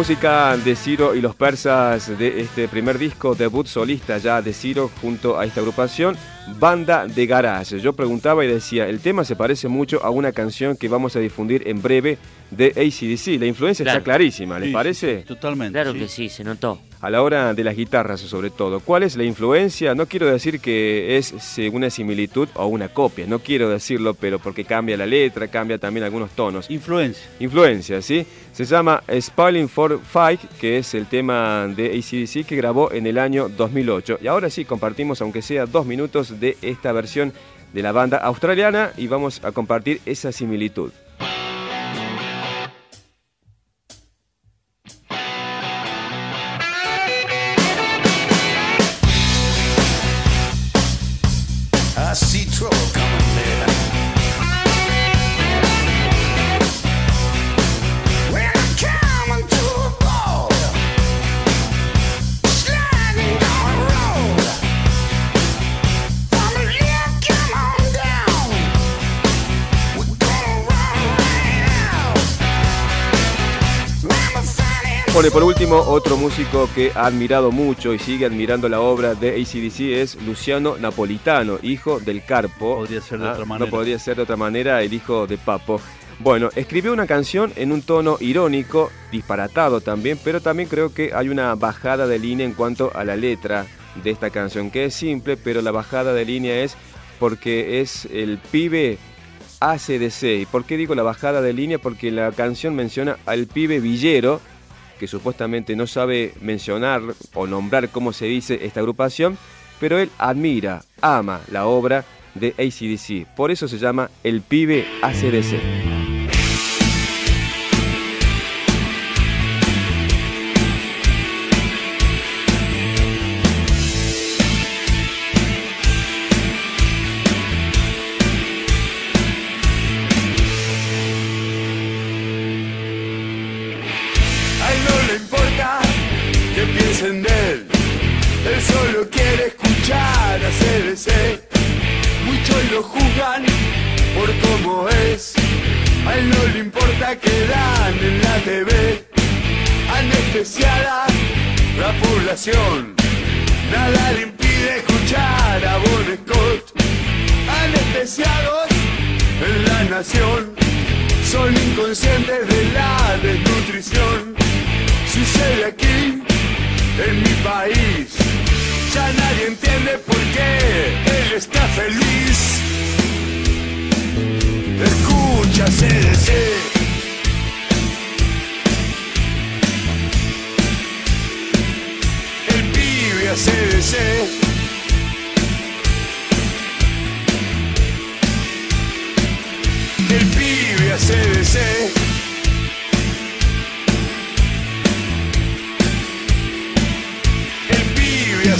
Música 0.00 0.56
de 0.56 0.76
Ciro 0.76 1.14
y 1.14 1.20
los 1.20 1.34
persas 1.34 2.16
de 2.18 2.40
este 2.40 2.68
primer 2.68 2.96
disco, 2.98 3.34
debut 3.34 3.66
solista 3.66 4.16
ya 4.16 4.40
de 4.40 4.54
Ciro 4.54 4.90
junto 5.02 5.38
a 5.38 5.44
esta 5.44 5.60
agrupación, 5.60 6.16
Banda 6.58 7.06
de 7.06 7.26
Garage. 7.26 7.80
Yo 7.80 7.92
preguntaba 7.92 8.42
y 8.42 8.48
decía, 8.48 8.88
el 8.88 9.00
tema 9.00 9.24
se 9.24 9.36
parece 9.36 9.68
mucho 9.68 10.02
a 10.02 10.08
una 10.08 10.32
canción 10.32 10.74
que 10.78 10.88
vamos 10.88 11.16
a 11.16 11.20
difundir 11.20 11.68
en 11.68 11.82
breve 11.82 12.16
de 12.50 12.68
ACDC. 12.68 13.38
La 13.38 13.44
influencia 13.46 13.84
Claro. 13.84 13.98
está 13.98 14.04
clarísima, 14.04 14.58
¿les 14.58 14.68
Sí, 14.68 14.72
parece? 14.72 15.16
Totalmente. 15.18 15.72
Claro 15.74 15.92
sí. 15.92 15.98
que 15.98 16.08
sí, 16.08 16.28
se 16.30 16.44
notó. 16.44 16.80
A 17.02 17.08
la 17.08 17.22
hora 17.22 17.54
de 17.54 17.64
las 17.64 17.76
guitarras 17.76 18.20
sobre 18.20 18.50
todo. 18.50 18.80
¿Cuál 18.80 19.04
es 19.04 19.16
la 19.16 19.24
influencia? 19.24 19.94
No 19.94 20.06
quiero 20.06 20.26
decir 20.30 20.60
que 20.60 21.16
es 21.18 21.32
una 21.72 21.88
similitud 21.90 22.48
o 22.54 22.66
una 22.66 22.88
copia, 22.88 23.26
no 23.26 23.38
quiero 23.38 23.68
decirlo, 23.70 24.14
pero 24.14 24.38
porque 24.38 24.64
cambia 24.64 24.96
la 24.96 25.06
letra, 25.06 25.48
cambia 25.48 25.78
también 25.78 26.04
algunos 26.04 26.30
tonos. 26.32 26.70
Influencia. 26.70 27.22
Influencia, 27.38 28.02
¿sí? 28.02 28.26
Se 28.52 28.64
llama 28.64 29.02
Spalling 29.20 29.68
for 29.68 30.00
Fight, 30.00 30.40
que 30.60 30.78
es 30.78 30.94
el 30.94 31.06
tema 31.06 31.66
de 31.68 31.98
ACDC 31.98 32.46
que 32.46 32.56
grabó 32.56 32.92
en 32.92 33.06
el 33.06 33.18
año 33.18 33.48
2008. 33.48 34.18
Y 34.20 34.26
ahora 34.26 34.50
sí, 34.50 34.64
compartimos, 34.64 35.22
aunque 35.22 35.40
sea 35.40 35.66
dos 35.66 35.86
minutos, 35.86 36.40
de 36.40 36.56
esta 36.60 36.92
versión 36.92 37.32
de 37.72 37.82
la 37.82 37.92
banda 37.92 38.18
australiana 38.18 38.92
y 38.96 39.06
vamos 39.06 39.42
a 39.44 39.52
compartir 39.52 40.00
esa 40.04 40.32
similitud. 40.32 40.92
Por 75.28 75.42
último, 75.42 75.76
otro 75.76 76.16
músico 76.16 76.68
que 76.74 76.92
ha 76.94 77.04
admirado 77.04 77.50
mucho 77.52 77.92
y 77.92 77.98
sigue 77.98 78.24
admirando 78.24 78.70
la 78.70 78.80
obra 78.80 79.14
de 79.14 79.40
ACDC 79.42 79.80
es 80.00 80.14
Luciano 80.22 80.78
Napolitano, 80.78 81.58
hijo 81.62 82.00
del 82.00 82.24
Carpo. 82.24 82.76
Podría 82.76 83.02
ser 83.02 83.18
de 83.18 83.28
Ah, 83.28 83.32
otra 83.32 83.44
manera. 83.44 83.66
No 83.66 83.70
podría 83.70 83.98
ser 83.98 84.16
de 84.16 84.22
otra 84.22 84.36
manera, 84.36 84.82
el 84.82 84.94
hijo 84.94 85.26
de 85.26 85.36
Papo. 85.36 85.78
Bueno, 86.20 86.48
escribió 86.56 86.92
una 86.92 87.06
canción 87.06 87.52
en 87.56 87.70
un 87.70 87.82
tono 87.82 88.16
irónico, 88.20 88.90
disparatado 89.12 89.82
también, 89.82 90.18
pero 90.24 90.40
también 90.40 90.68
creo 90.70 90.94
que 90.94 91.12
hay 91.14 91.28
una 91.28 91.54
bajada 91.54 92.06
de 92.06 92.18
línea 92.18 92.46
en 92.46 92.54
cuanto 92.54 92.90
a 92.94 93.04
la 93.04 93.16
letra 93.16 93.66
de 94.02 94.10
esta 94.10 94.30
canción, 94.30 94.70
que 94.70 94.86
es 94.86 94.94
simple, 94.94 95.36
pero 95.36 95.60
la 95.60 95.70
bajada 95.70 96.14
de 96.14 96.24
línea 96.24 96.62
es 96.62 96.76
porque 97.18 97.80
es 97.82 98.06
el 98.06 98.38
pibe 98.38 98.96
ACDC. 99.60 100.22
¿Y 100.40 100.46
por 100.46 100.64
qué 100.64 100.78
digo 100.78 100.94
la 100.94 101.02
bajada 101.02 101.42
de 101.42 101.52
línea? 101.52 101.78
Porque 101.78 102.10
la 102.10 102.32
canción 102.32 102.74
menciona 102.74 103.18
al 103.26 103.46
pibe 103.46 103.80
villero, 103.80 104.40
que 105.00 105.08
supuestamente 105.08 105.74
no 105.74 105.86
sabe 105.86 106.34
mencionar 106.42 107.00
o 107.32 107.46
nombrar 107.46 107.88
cómo 107.88 108.12
se 108.12 108.26
dice 108.26 108.66
esta 108.66 108.80
agrupación, 108.80 109.38
pero 109.80 109.98
él 109.98 110.10
admira, 110.18 110.82
ama 111.00 111.40
la 111.50 111.66
obra 111.66 112.04
de 112.34 112.50
ACDC. 112.58 113.34
Por 113.34 113.50
eso 113.50 113.66
se 113.66 113.78
llama 113.78 114.10
El 114.22 114.42
Pibe 114.42 114.86
ACDC. 115.02 115.89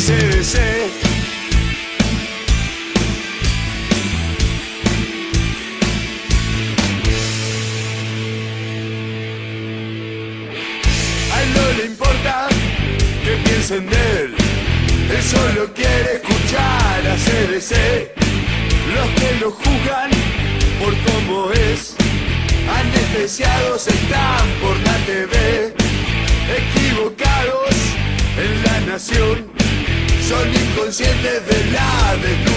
Pibe 0.07 0.41
a 0.41 0.80
inconscientes 31.01 31.47
de 31.47 31.71
la 31.73 32.17
desnutrición. 32.17 32.50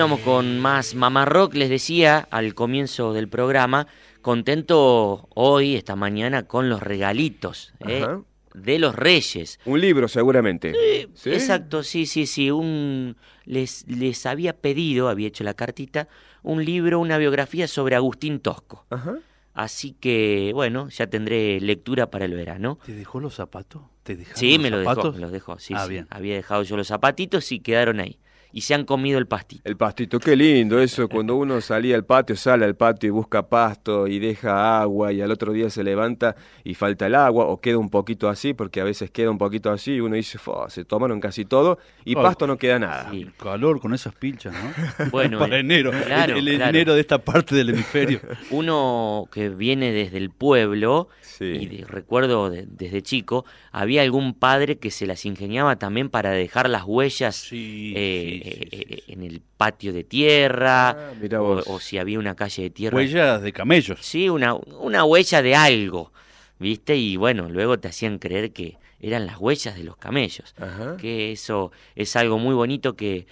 Continuamos 0.00 0.24
con 0.24 0.58
más 0.60 0.94
Mamá 0.94 1.26
Rock. 1.26 1.52
Les 1.52 1.68
decía 1.68 2.26
al 2.30 2.54
comienzo 2.54 3.12
del 3.12 3.28
programa, 3.28 3.86
contento 4.22 5.28
hoy, 5.34 5.76
esta 5.76 5.94
mañana, 5.94 6.44
con 6.44 6.70
los 6.70 6.82
regalitos 6.82 7.74
¿eh? 7.80 8.06
De 8.54 8.78
los 8.78 8.94
Reyes. 8.94 9.60
Un 9.66 9.78
libro, 9.82 10.08
seguramente. 10.08 10.72
¿Sí? 11.12 11.30
Exacto, 11.30 11.82
sí, 11.82 12.06
sí, 12.06 12.24
sí. 12.24 12.50
Un, 12.50 13.18
les, 13.44 13.86
les 13.88 14.24
había 14.24 14.54
pedido, 14.56 15.10
había 15.10 15.28
hecho 15.28 15.44
la 15.44 15.52
cartita, 15.52 16.08
un 16.42 16.64
libro, 16.64 16.98
una 16.98 17.18
biografía 17.18 17.68
sobre 17.68 17.94
Agustín 17.94 18.40
Tosco. 18.40 18.86
Ajá. 18.88 19.16
Así 19.52 19.92
que, 20.00 20.52
bueno, 20.54 20.88
ya 20.88 21.08
tendré 21.08 21.60
lectura 21.60 22.10
para 22.10 22.24
el 22.24 22.32
verano. 22.32 22.78
¿Te 22.86 22.94
dejó 22.94 23.20
los 23.20 23.34
zapatos? 23.34 23.82
¿Te 24.02 24.16
dejaron 24.16 24.38
Sí, 24.40 24.52
los 24.54 24.62
me 24.62 24.70
lo 24.70 24.78
dejó, 24.78 25.12
me 25.12 25.18
los 25.18 25.30
dejó, 25.32 25.58
sí, 25.58 25.74
Ah, 25.76 25.84
sí. 25.84 25.90
bien. 25.90 26.06
Había 26.08 26.36
dejado 26.36 26.62
yo 26.62 26.78
los 26.78 26.86
zapatitos 26.88 27.52
y 27.52 27.60
quedaron 27.60 28.00
ahí. 28.00 28.18
Y 28.52 28.62
se 28.62 28.74
han 28.74 28.84
comido 28.84 29.18
el 29.18 29.26
pastito. 29.26 29.62
El 29.64 29.76
pastito, 29.76 30.18
qué 30.18 30.34
lindo 30.36 30.80
eso, 30.80 31.08
cuando 31.08 31.36
uno 31.36 31.60
salía 31.60 31.94
al 31.96 32.04
patio, 32.04 32.34
sale 32.36 32.64
al 32.64 32.74
patio 32.74 33.08
y 33.08 33.10
busca 33.10 33.48
pasto 33.48 34.06
y 34.08 34.18
deja 34.18 34.80
agua 34.80 35.12
y 35.12 35.20
al 35.20 35.30
otro 35.30 35.52
día 35.52 35.70
se 35.70 35.84
levanta 35.84 36.34
y 36.64 36.74
falta 36.74 37.06
el 37.06 37.14
agua 37.14 37.46
o 37.46 37.60
queda 37.60 37.78
un 37.78 37.90
poquito 37.90 38.28
así, 38.28 38.52
porque 38.54 38.80
a 38.80 38.84
veces 38.84 39.10
queda 39.10 39.30
un 39.30 39.38
poquito 39.38 39.70
así 39.70 39.92
y 39.94 40.00
uno 40.00 40.16
dice, 40.16 40.38
"Fua, 40.38 40.68
se 40.70 40.84
tomaron 40.84 41.20
casi 41.20 41.44
todo 41.44 41.78
y 42.04 42.16
Oh, 42.16 42.22
pasto 42.22 42.46
no 42.46 42.56
queda 42.58 42.78
nada. 42.78 43.08
Sí. 43.10 43.22
El 43.22 43.34
calor 43.34 43.80
con 43.80 43.94
esas 43.94 44.14
pilchas, 44.14 44.52
¿no? 44.52 44.60
Bueno, 45.12 45.38
Para 45.38 45.56
eh, 45.56 45.60
enero, 45.60 45.90
claro, 46.06 46.36
el, 46.36 46.48
el 46.48 46.56
claro. 46.56 46.70
enero 46.70 46.94
de 46.94 47.00
esta 47.00 47.18
parte 47.18 47.54
del 47.54 47.70
hemisferio. 47.70 48.20
Uno 48.50 49.28
que 49.32 49.48
viene 49.48 49.92
desde 49.92 50.18
el 50.18 50.30
pueblo, 50.30 51.08
Sí. 51.22 51.44
y 51.44 51.66
de- 51.66 51.84
recuerdo 51.86 52.50
de- 52.50 52.66
desde 52.66 53.02
chico, 53.02 53.44
había 53.72 54.02
algún 54.02 54.34
padre 54.34 54.78
que 54.78 54.90
se 54.90 55.06
las 55.06 55.24
ingeniaba 55.24 55.76
también 55.76 56.10
para 56.10 56.30
dejar 56.32 56.68
las 56.68 56.84
huellas 56.84 57.36
Sí, 57.36 57.92
eh, 57.96 58.39
sí, 58.42 58.48
eh, 58.50 58.68
sí, 58.70 59.02
sí. 59.06 59.12
en 59.12 59.22
el 59.22 59.40
patio 59.56 59.92
de 59.92 60.04
tierra, 60.04 60.90
Ah, 60.90 61.40
o, 61.40 61.80
si 61.80 61.98
había 61.98 62.18
una 62.18 62.34
calle 62.34 62.64
de 62.64 62.70
tierra. 62.70 62.96
Huellas 62.96 63.42
de 63.42 63.52
camellos. 63.52 63.98
Sí, 64.02 64.28
una, 64.28 64.54
una 64.54 65.04
huella 65.04 65.42
de 65.42 65.54
algo, 65.54 66.12
¿viste? 66.58 66.96
Y 66.96 67.16
bueno, 67.16 67.48
luego 67.48 67.78
te 67.78 67.88
hacían 67.88 68.18
creer 68.18 68.52
que 68.52 68.76
eran 69.00 69.26
las 69.26 69.38
huellas 69.38 69.76
de 69.76 69.84
los 69.84 69.96
camellos. 69.96 70.54
Ajá. 70.58 70.96
Que 70.96 71.32
eso 71.32 71.72
es 71.96 72.16
algo 72.16 72.38
muy 72.38 72.54
bonito 72.54 72.96
que, 72.96 73.26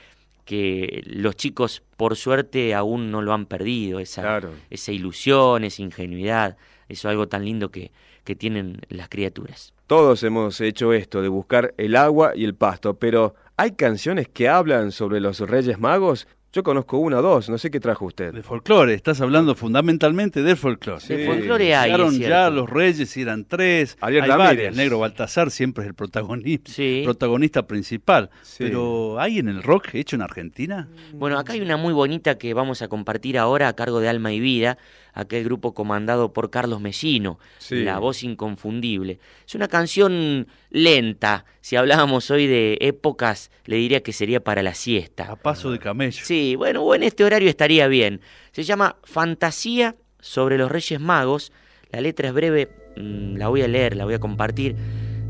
que 0.45 1.03
los 1.07 1.37
chicos, 1.37 1.83
por 1.97 2.17
suerte, 2.17 2.75
aún 2.75 3.11
no 3.11 3.21
lo 3.23 3.33
han 3.35 3.47
perdido, 3.47 4.01
esa, 4.01 4.23
Claro. 4.23 4.51
esa 4.71 4.93
ilusión, 4.93 5.65
esa 5.65 5.83
ingenuidad, 5.83 6.57
eso 6.89 7.09
es 7.09 7.11
algo 7.13 7.29
tan 7.29 7.45
lindo 7.45 7.71
que, 7.71 7.91
que 8.25 8.35
tienen 8.35 8.81
las 8.89 9.09
criaturas. 9.09 9.75
Todos 9.87 10.23
hemos 10.23 10.61
hecho 10.61 10.93
esto 10.93 11.23
de 11.23 11.29
buscar 11.29 11.75
el 11.79 11.97
agua 11.97 12.33
y 12.35 12.45
el 12.45 12.55
pasto, 12.55 12.95
pero 12.99 13.35
¿hay 13.59 13.73
canciones 13.73 14.29
que 14.29 14.49
hablan 14.49 14.91
sobre 14.93 15.21
los 15.21 15.41
Reyes 15.41 15.79
Magos? 15.79 16.27
Yo 16.51 16.63
conozco 16.63 16.97
una 16.97 17.19
o 17.19 17.23
dos, 17.23 17.51
no 17.51 17.59
sé 17.59 17.71
qué 17.71 17.79
trajo 17.79 18.07
usted. 18.07 18.33
De 18.33 18.43
folclore, 18.43 18.95
estás 18.95 19.21
hablando 19.21 19.55
fundamentalmente 19.55 20.43
del 20.43 20.57
folclore. 20.57 20.99
Sí. 21.03 21.15
De 21.15 21.27
folclore 21.27 21.75
hay, 21.77 21.91
ya 22.19 22.49
los 22.49 22.71
reyes 22.71 23.15
y 23.19 23.21
eran 23.21 23.45
tres. 23.45 23.99
Ariel 24.01 24.23
hay 24.25 24.31
Ramírez. 24.31 24.49
varias. 24.57 24.77
Negro 24.77 24.99
Baltasar 24.99 25.51
siempre 25.51 25.85
es 25.85 25.89
el 25.89 25.95
protagonista, 25.95 26.73
Sí. 26.73 27.03
protagonista 27.05 27.67
principal. 27.67 28.31
Sí. 28.41 28.65
Pero 28.65 29.21
¿hay 29.21 29.39
en 29.41 29.49
el 29.49 29.63
rock 29.63 29.89
hecho 29.93 30.17
en 30.17 30.23
Argentina? 30.23 30.89
Bueno, 31.13 31.39
acá 31.39 31.53
hay 31.53 31.61
una 31.61 31.77
muy 31.77 31.93
bonita 31.93 32.39
que 32.39 32.55
vamos 32.55 32.81
a 32.81 32.89
compartir 32.89 33.37
ahora 33.37 33.69
a 33.69 33.77
cargo 33.77 34.01
de 34.01 34.09
Alma 34.09 34.33
y 34.33 34.41
Vida, 34.41 34.79
aquel 35.15 35.45
grupo 35.45 35.75
comandado 35.75 36.33
por 36.33 36.51
Carlos 36.51 36.81
Mellino, 36.81 37.39
Sí. 37.59 37.83
la 37.83 37.99
voz 37.99 38.23
inconfundible. 38.23 39.19
Es 39.47 39.55
una 39.55 39.69
canción 39.69 40.47
lenta, 40.71 41.45
si 41.61 41.77
hablábamos 41.77 42.31
hoy 42.31 42.47
de 42.47 42.79
épocas, 42.81 43.51
le 43.65 43.77
diría 43.77 44.03
que 44.03 44.13
sería 44.13 44.41
para 44.43 44.63
la 44.63 44.75
siesta. 44.75 45.31
A 45.31 45.37
paso 45.37 45.71
de 45.71 45.79
camello. 45.79 46.25
Sí, 46.25 46.55
bueno, 46.57 46.83
o 46.83 46.95
en 46.95 47.03
este 47.03 47.25
horario 47.25 47.49
estaría 47.49 47.87
bien. 47.89 48.21
Se 48.53 48.63
llama 48.63 48.97
Fantasía 49.05 49.97
sobre 50.21 50.59
los 50.59 50.71
Reyes 50.71 51.01
Magos. 51.01 51.53
La 51.91 52.01
letra 52.01 52.29
es 52.29 52.35
breve, 52.35 52.69
mm, 52.97 53.37
la 53.37 53.49
voy 53.49 53.63
a 53.63 53.69
leer, 53.69 53.97
la 53.97 54.05
voy 54.05 54.15
a 54.15 54.19
compartir. 54.19 54.77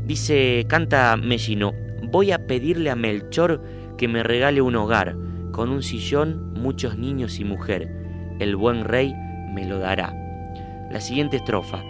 Dice, 0.05 0.65
canta 0.67 1.15
Mellino, 1.17 1.73
voy 2.03 2.31
a 2.31 2.47
pedirle 2.47 2.89
a 2.89 2.95
Melchor 2.95 3.61
que 3.97 4.07
me 4.07 4.23
regale 4.23 4.61
un 4.61 4.75
hogar, 4.75 5.15
con 5.51 5.69
un 5.69 5.83
sillón, 5.83 6.53
muchos 6.53 6.97
niños 6.97 7.39
y 7.39 7.43
mujer. 7.43 7.89
El 8.39 8.55
buen 8.55 8.85
rey 8.85 9.13
me 9.53 9.65
lo 9.65 9.79
dará. 9.79 10.13
La 10.89 10.99
siguiente 10.99 11.37
estrofa, 11.37 11.83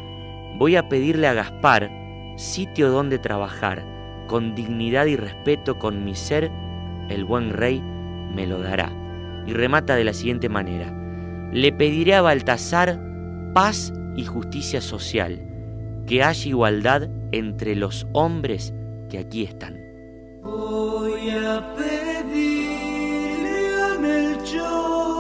voy 0.58 0.76
a 0.76 0.90
pedirle 0.90 1.28
a 1.28 1.34
Gaspar 1.34 1.90
sitio 2.40 2.90
donde 2.90 3.20
trabajar, 3.20 3.84
con 4.28 4.56
dignidad 4.56 5.06
y 5.06 5.16
respeto 5.16 5.78
con 5.78 6.04
mi 6.06 6.16
ser, 6.16 6.50
el 7.10 7.26
buen 7.26 7.52
rey 7.52 7.82
me 7.82 8.48
lo 8.48 8.60
dará. 8.60 8.92
Y 9.46 9.54
remata 9.54 9.96
de 9.96 10.04
la 10.04 10.14
siguiente 10.14 10.48
manera, 10.50 10.94
le 11.52 11.72
pediré 11.74 12.16
a 12.16 12.22
Baltasar 12.22 13.00
paz 13.54 13.94
y 14.16 14.24
justicia 14.26 14.82
social, 14.82 15.42
que 16.08 16.24
haya 16.24 16.50
igualdad 16.50 17.10
entre 17.32 17.76
los 17.76 18.08
hombres 18.14 18.74
que 19.10 19.18
aquí 19.18 19.44
están. 19.44 19.78
Voy 20.44 21.30
a 21.32 21.74
pedirle 21.76 23.52
a 23.82 24.00
Melchor 24.00 25.19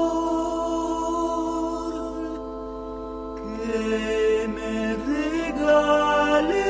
me 4.47 4.95
regale 5.07 6.68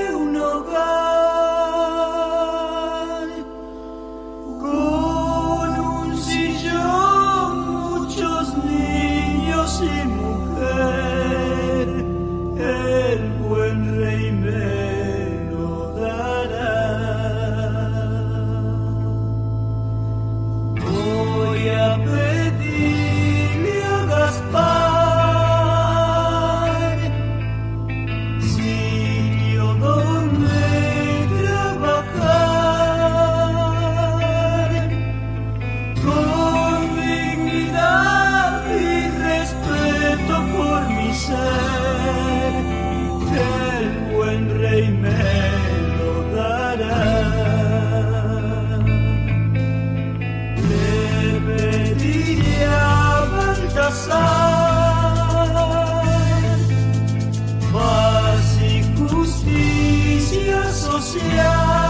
justicia 59.09 60.71
social. 60.73 61.88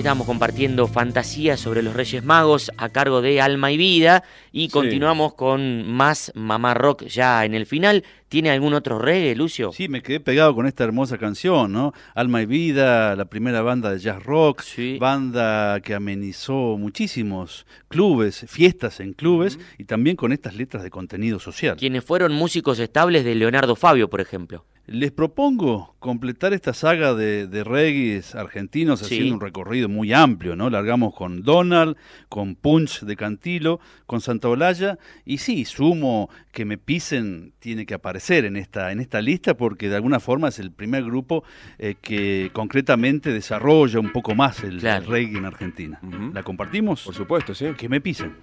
Ahí 0.00 0.02
estamos 0.02 0.26
compartiendo 0.26 0.86
fantasías 0.86 1.60
sobre 1.60 1.82
los 1.82 1.92
Reyes 1.92 2.24
Magos 2.24 2.72
a 2.78 2.88
cargo 2.88 3.20
de 3.20 3.42
Alma 3.42 3.70
y 3.70 3.76
Vida 3.76 4.24
y 4.50 4.70
continuamos 4.70 5.34
con 5.34 5.86
más 5.92 6.32
Mamá 6.34 6.72
Rock 6.72 7.04
ya 7.04 7.44
en 7.44 7.52
el 7.52 7.66
final. 7.66 8.02
¿Tiene 8.30 8.50
algún 8.50 8.72
otro 8.72 8.98
reggae, 8.98 9.34
Lucio? 9.34 9.72
Sí, 9.74 9.88
me 9.88 10.00
quedé 10.00 10.18
pegado 10.18 10.54
con 10.54 10.66
esta 10.66 10.84
hermosa 10.84 11.18
canción, 11.18 11.72
¿no? 11.72 11.92
Alma 12.14 12.40
y 12.40 12.46
Vida, 12.46 13.14
la 13.14 13.26
primera 13.26 13.60
banda 13.60 13.92
de 13.92 13.98
jazz 13.98 14.22
rock, 14.22 14.62
banda 14.98 15.80
que 15.80 15.92
amenizó 15.92 16.78
muchísimos 16.78 17.66
clubes, 17.88 18.46
fiestas 18.48 19.00
en 19.00 19.12
clubes 19.12 19.58
y 19.76 19.84
también 19.84 20.16
con 20.16 20.32
estas 20.32 20.54
letras 20.54 20.82
de 20.82 20.88
contenido 20.88 21.38
social. 21.38 21.76
Quienes 21.76 22.04
fueron 22.04 22.32
músicos 22.32 22.78
estables 22.78 23.22
de 23.22 23.34
Leonardo 23.34 23.76
Fabio, 23.76 24.08
por 24.08 24.22
ejemplo. 24.22 24.64
Les 24.92 25.12
propongo 25.12 25.94
completar 26.00 26.52
esta 26.52 26.74
saga 26.74 27.14
de, 27.14 27.46
de 27.46 27.62
reggaes 27.62 28.34
argentinos 28.34 28.98
Sí. 28.98 29.04
haciendo 29.04 29.34
un 29.36 29.40
recorrido 29.40 29.88
muy 29.88 30.12
amplio, 30.12 30.56
¿no? 30.56 30.68
Largamos 30.68 31.14
con 31.14 31.44
Donald, 31.44 31.96
con 32.28 32.56
Punch 32.56 33.02
de 33.02 33.14
Cantilo, 33.14 33.78
con 34.06 34.20
Santa 34.20 34.48
Olalla 34.48 34.98
y 35.24 35.38
sí, 35.38 35.64
sumo 35.64 36.28
que 36.50 36.64
me 36.64 36.76
pisen 36.76 37.52
tiene 37.60 37.86
que 37.86 37.94
aparecer 37.94 38.44
en 38.44 38.56
esta, 38.56 38.90
en 38.90 38.98
esta 38.98 39.20
lista 39.22 39.54
porque 39.56 39.88
de 39.88 39.94
alguna 39.94 40.18
forma 40.18 40.48
es 40.48 40.58
el 40.58 40.72
primer 40.72 41.04
grupo 41.04 41.44
eh, 41.78 41.94
que 42.00 42.50
concretamente 42.52 43.32
desarrolla 43.32 44.00
un 44.00 44.10
poco 44.10 44.34
más 44.34 44.64
el, 44.64 44.84
el 44.84 45.06
reggae 45.06 45.38
en 45.38 45.44
Argentina. 45.44 46.00
¿La 46.34 46.42
compartimos? 46.42 47.02
Por 47.04 47.14
supuesto, 47.14 47.54
sí. 47.54 47.66
Que 47.78 47.88
me 47.88 48.00
pisen. 48.00 48.38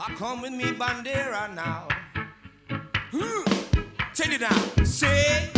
I 0.00 0.14
come 0.14 0.42
with 0.42 0.52
me 0.52 0.64
bandera 0.66 1.52
now. 1.54 1.88
Take 4.14 4.32
it 4.32 4.40
down. 4.40 4.86
Say. 4.86 5.57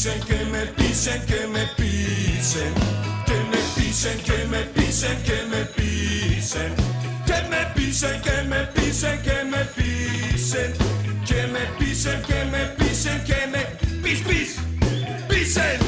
pisen, 0.00 0.20
que 0.22 0.44
me 0.46 0.66
pisen, 0.66 1.26
que 1.26 1.46
me 1.46 1.66
pisen, 1.76 2.72
que 3.26 3.34
me 3.50 3.58
pisen, 3.76 4.18
que 4.22 4.46
me 4.46 4.62
pisen, 4.72 5.22
que 5.22 5.44
me 5.44 5.64
pisen, 5.76 6.74
que 7.26 7.42
me 7.50 7.66
pisen, 7.74 8.22
que 8.24 8.46
me 8.46 8.64
pisen, 8.64 9.22
que 9.22 9.44
me 9.44 9.64
pisen, 9.76 10.72
que 11.26 11.46
me 11.48 11.66
pisen, 11.78 12.22
que 12.22 12.44
me 12.46 12.66
pisen, 12.78 13.24
que 13.24 13.46
me 13.46 13.66
pis 14.02 14.22
pis 14.22 14.58
pisen. 15.28 15.78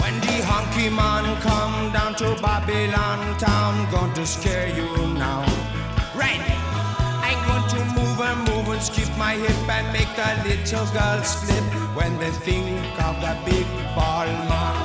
When 0.00 0.20
the 0.20 0.36
honky 0.46 0.88
man 0.88 1.36
come 1.40 1.92
down 1.92 2.14
to 2.14 2.40
Babylon 2.40 3.36
town, 3.38 3.90
going 3.90 4.14
to 4.14 4.24
scare 4.24 4.68
you 4.68 4.86
now. 5.18 5.40
Right, 6.14 6.40
I'm 7.26 7.40
going 7.48 7.68
to 7.70 8.00
move 8.00 8.20
and 8.20 8.38
move 8.38 8.49
and 8.80 8.86
skip 8.86 9.10
my 9.18 9.34
hip 9.34 9.68
and 9.68 9.92
make 9.92 10.10
the 10.16 10.30
little 10.48 10.86
girls 10.96 11.34
flip 11.40 11.64
when 11.96 12.12
they 12.18 12.30
think 12.46 12.80
of 13.08 13.14
the 13.20 13.34
big 13.44 13.66
ball 13.94 14.26
man. 14.48 14.76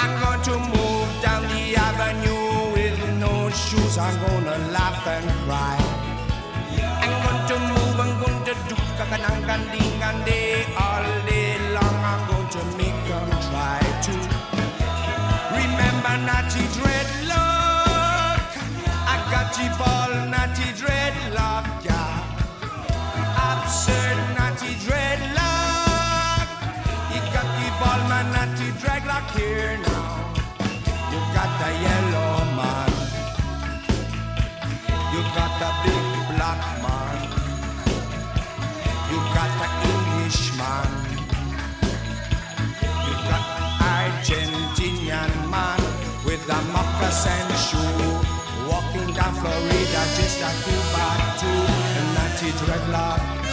I'm 0.00 0.14
going 0.24 0.42
to 0.48 0.54
move 0.72 1.08
down 1.20 1.42
the 1.52 1.76
avenue 1.76 2.72
with 2.72 2.98
no 3.18 3.50
shoes. 3.50 3.98
I'm 3.98 4.16
gonna 4.24 4.56
laugh 4.72 5.06
and 5.06 5.28
cry. 5.44 5.76
I'm 7.04 7.14
going 7.24 7.42
to 7.50 7.56
move, 7.72 7.96
I'm 8.04 8.14
going 8.22 8.42
to 8.48 8.54
do 8.68 8.76
kakanang 8.98 9.64
ding 9.72 10.02
and 10.08 10.24
day 10.24 10.64
all 10.84 11.04
day 11.28 11.58
long. 11.76 11.98
I'm 12.12 12.22
going 12.30 12.48
to 12.56 12.62
make 12.80 13.00
them 13.08 13.28
try 13.48 13.80
to 14.06 14.14
remember 15.58 16.14
naughty 16.28 16.64
dreadlock. 16.76 18.48
I 19.12 19.16
got 19.32 19.50
you 19.60 19.68
ball 19.80 20.12
naughty 20.32 20.68
dreadlock, 20.80 21.83
Absurd 23.94 24.18
naughty 24.36 24.72
dreadlock. 24.84 26.48
You 27.14 27.20
got 27.34 27.48
the 27.58 27.66
ball 27.80 28.00
man 28.10 28.26
naughty 28.34 28.68
dreadlock 28.82 29.26
here 29.38 29.78
now. 29.86 30.34
You 31.12 31.20
got 31.36 31.50
the 31.60 31.70
yellow 31.86 32.34
man. 32.58 32.90
You 35.12 35.20
got 35.36 35.52
the 35.62 35.70
big 35.84 36.06
black 36.34 36.62
man. 36.82 37.18
You 39.10 39.18
got 39.36 39.50
the 39.60 39.68
Englishman. 39.92 40.90
You 43.06 43.14
got 43.30 43.44
Argentinian 43.94 45.32
man 45.50 45.80
with 46.26 46.42
a 46.50 46.60
moccasin 46.74 47.48
shoe. 47.66 48.10
Walking 48.68 49.14
down 49.14 49.34
Florida 49.34 50.02
just 50.16 50.42
a 50.42 50.50
two 50.64 50.82
by 50.92 51.14
two. 51.38 51.60
A 51.98 52.02
nutty 52.14 52.50
dreadlock. 52.58 53.43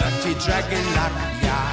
Nutty 0.00 0.34
dragon 0.44 0.84
lock, 0.94 1.12
yeah. 1.42 1.72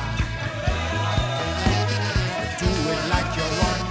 Do 2.60 2.68
it 2.92 3.02
like 3.10 3.32
you 3.36 3.44
want. 3.62 3.88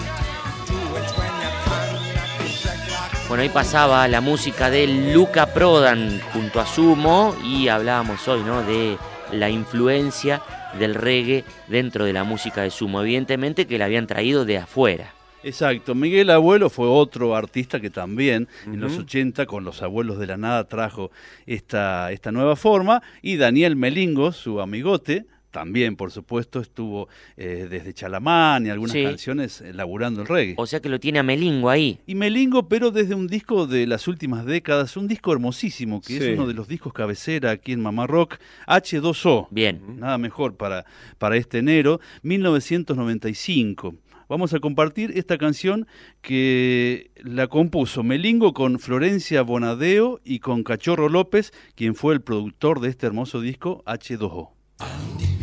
Bueno, 3.29 3.43
ahí 3.43 3.49
pasaba 3.49 4.07
la 4.07 4.21
música 4.21 4.71
de 4.71 4.87
Luca 4.87 5.47
Prodan 5.47 6.21
junto 6.33 6.61
a 6.61 6.67
Sumo 6.67 7.35
y 7.43 7.67
hablábamos 7.67 8.29
hoy, 8.29 8.43
¿no? 8.45 8.63
De 8.63 8.99
la 9.33 9.51
influencia 9.51 10.43
del 10.79 10.95
reggae 10.95 11.45
dentro 11.67 12.05
de 12.05 12.13
la 12.13 12.23
música 12.23 12.63
de 12.63 12.71
Sumo. 12.71 13.01
Evidentemente 13.01 13.67
que 13.67 13.79
la 13.79 13.87
habían 13.87 14.07
traído 14.07 14.45
de 14.45 14.59
afuera. 14.59 15.16
Exacto, 15.47 15.95
Miguel 15.95 16.31
Abuelo 16.31 16.69
fue 16.71 16.89
otro 16.89 17.37
artista 17.37 17.81
que 17.81 17.89
también 17.91 18.49
en 18.67 18.81
los 18.81 18.95
Ujú. 18.95 19.03
80 19.03 19.47
con 19.47 19.65
los 19.65 19.81
abuelos 19.81 20.19
de 20.19 20.27
la 20.27 20.37
nada 20.37 20.65
trajo 20.65 21.13
esta, 21.47 22.11
esta 22.11 22.33
nueva 22.33 22.57
forma 22.57 23.01
y 23.23 23.37
Daniel 23.37 23.77
Melingo, 23.77 24.33
su 24.33 24.61
amigote, 24.61 25.27
también 25.53 25.97
por 25.97 26.11
supuesto 26.11 26.61
estuvo 26.61 27.09
eh, 27.37 27.67
desde 27.71 27.95
Chalamán 27.95 28.67
y 28.67 28.71
algunas 28.71 28.93
Sí. 28.93 29.05
canciones 29.05 29.61
eh, 29.63 29.73
laburando 29.73 30.21
el 30.21 30.27
reggae. 30.27 30.55
O 30.59 30.67
sea 30.67 30.81
que 30.81 30.89
lo 30.91 30.99
tiene 31.01 31.19
a 31.21 31.23
Melingo 31.23 31.71
ahí. 31.71 31.99
Y 32.07 32.15
Melingo, 32.17 32.69
pero 32.69 32.91
desde 32.91 33.15
un 33.15 33.27
disco 33.27 33.67
de 33.67 33.87
las 33.87 34.07
últimas 34.09 34.45
décadas, 34.45 34.97
un 34.99 35.07
disco 35.09 35.33
hermosísimo, 35.33 36.01
que 36.03 36.19
Sí. 36.19 36.25
es 36.25 36.35
uno 36.37 36.47
de 36.49 36.53
los 36.55 36.69
discos 36.69 36.93
cabecera 36.93 37.53
aquí 37.53 37.73
en 37.73 37.81
Mamá 37.81 38.07
Rock, 38.07 38.37
H2O. 38.67 39.47
Bien. 39.51 39.81
Nada 39.99 40.19
mejor 40.19 40.57
para, 40.57 40.85
para 41.19 41.37
este 41.37 41.59
enero, 41.59 42.01
1995. 42.23 43.95
Vamos 44.29 44.53
a 44.55 44.61
compartir 44.61 45.13
esta 45.17 45.39
canción 45.39 45.87
que 46.21 47.11
la 47.17 47.47
compuso 47.47 48.03
Melingo 48.03 48.53
con 48.55 48.81
Florencia 48.81 49.43
Bonadeo 49.43 50.21
y 50.25 50.41
con 50.41 50.65
Cachorro 50.65 51.09
López, 51.09 51.53
quien 51.77 51.95
fue 51.95 52.15
el 52.15 52.23
productor 52.23 52.81
de 52.81 52.89
este 52.89 53.07
hermoso 53.07 53.41
disco 53.41 53.85
H2O. 53.87 54.51
Un 54.81 55.36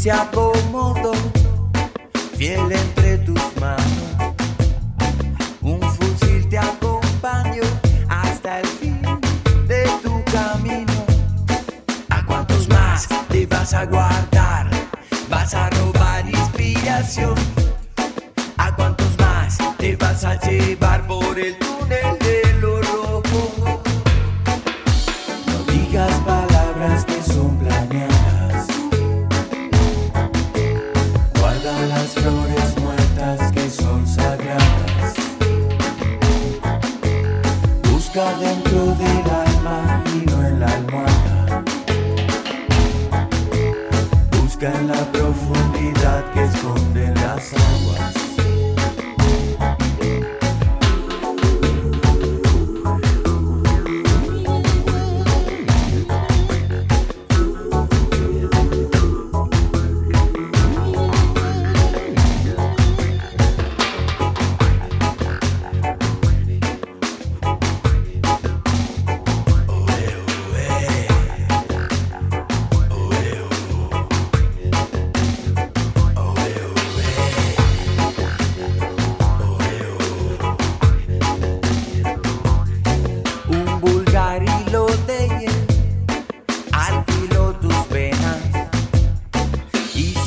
se 0.00 0.10
acomodó, 0.10 1.12
fiel 2.38 2.72
entre 2.72 2.89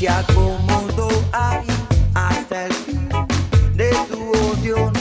acomodó 0.08 1.08
ahí 1.32 1.66
hasta 2.14 2.66
el 2.66 2.74
fin 2.74 3.10
de 3.76 3.91
tu 4.10 4.32
odio 4.51 4.91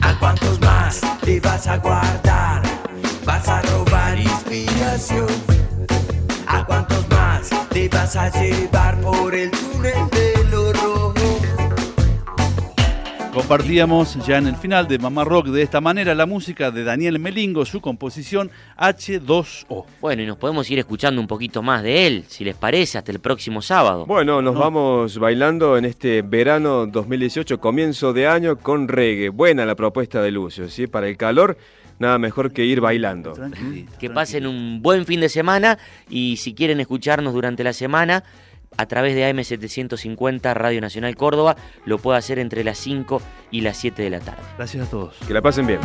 a 0.00 0.18
cuántos 0.18 0.60
más 0.60 1.00
te 1.22 1.40
vas 1.40 1.66
a 1.66 1.78
guardar 1.78 2.62
vas 3.24 3.48
a 3.48 3.62
robar 3.62 4.18
inspiración 4.18 5.26
a 6.46 6.64
cuántos 6.64 7.08
más 7.08 7.48
te 7.70 7.88
vas 7.88 8.16
a 8.16 8.28
llevar 8.30 9.00
por 9.00 9.34
el 9.34 9.50
túnel 9.50 10.10
de 10.10 10.27
Compartíamos 13.48 14.26
ya 14.26 14.36
en 14.36 14.46
el 14.46 14.56
final 14.56 14.86
de 14.86 14.98
Mamá 14.98 15.24
Rock 15.24 15.46
de 15.46 15.62
esta 15.62 15.80
manera 15.80 16.14
la 16.14 16.26
música 16.26 16.70
de 16.70 16.84
Daniel 16.84 17.18
Melingo, 17.18 17.64
su 17.64 17.80
composición 17.80 18.50
H2O. 18.76 19.86
Bueno, 20.02 20.22
y 20.22 20.26
nos 20.26 20.36
podemos 20.36 20.70
ir 20.70 20.78
escuchando 20.78 21.18
un 21.18 21.26
poquito 21.26 21.62
más 21.62 21.82
de 21.82 22.06
él, 22.06 22.24
si 22.28 22.44
les 22.44 22.54
parece, 22.54 22.98
hasta 22.98 23.10
el 23.10 23.20
próximo 23.20 23.62
sábado. 23.62 24.04
Bueno, 24.04 24.42
nos 24.42 24.54
vamos 24.54 25.16
bailando 25.18 25.78
en 25.78 25.86
este 25.86 26.20
verano 26.20 26.86
2018, 26.88 27.58
comienzo 27.58 28.12
de 28.12 28.26
año 28.26 28.58
con 28.58 28.86
reggae. 28.86 29.30
Buena 29.30 29.64
la 29.64 29.76
propuesta 29.76 30.20
de 30.20 30.30
Lucio, 30.30 30.68
¿sí? 30.68 30.86
Para 30.86 31.08
el 31.08 31.16
calor, 31.16 31.56
nada 31.98 32.18
mejor 32.18 32.52
que 32.52 32.66
ir 32.66 32.82
bailando. 32.82 33.32
Que 33.98 34.10
pasen 34.10 34.46
un 34.46 34.82
buen 34.82 35.06
fin 35.06 35.20
de 35.20 35.30
semana 35.30 35.78
y 36.10 36.36
si 36.36 36.52
quieren 36.52 36.80
escucharnos 36.80 37.32
durante 37.32 37.64
la 37.64 37.72
semana 37.72 38.24
a 38.78 38.86
través 38.86 39.14
de 39.14 39.30
AM750 39.30 40.54
Radio 40.54 40.80
Nacional 40.80 41.14
Córdoba, 41.16 41.56
lo 41.84 41.98
puede 41.98 42.18
hacer 42.18 42.38
entre 42.38 42.64
las 42.64 42.78
5 42.78 43.20
y 43.50 43.60
las 43.60 43.76
7 43.76 44.02
de 44.02 44.10
la 44.10 44.20
tarde. 44.20 44.42
Gracias 44.56 44.86
a 44.86 44.90
todos. 44.90 45.16
Que 45.26 45.34
la 45.34 45.42
pasen 45.42 45.66
bien. 45.66 45.80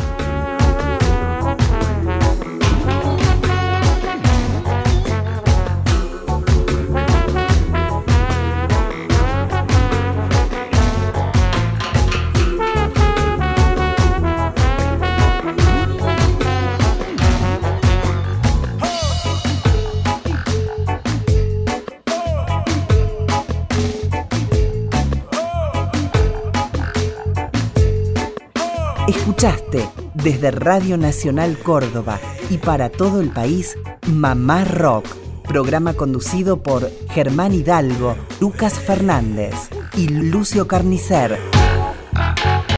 Escuchaste 29.44 29.90
desde 30.14 30.50
Radio 30.52 30.96
Nacional 30.96 31.58
Córdoba 31.58 32.18
y 32.48 32.56
para 32.56 32.88
todo 32.88 33.20
el 33.20 33.28
país 33.28 33.76
Mamá 34.06 34.64
Rock, 34.64 35.04
programa 35.46 35.92
conducido 35.92 36.62
por 36.62 36.90
Germán 37.10 37.52
Hidalgo, 37.52 38.16
Lucas 38.40 38.80
Fernández 38.80 39.52
y 39.98 40.08
Lucio 40.08 40.66
Carnicer. 40.66 41.38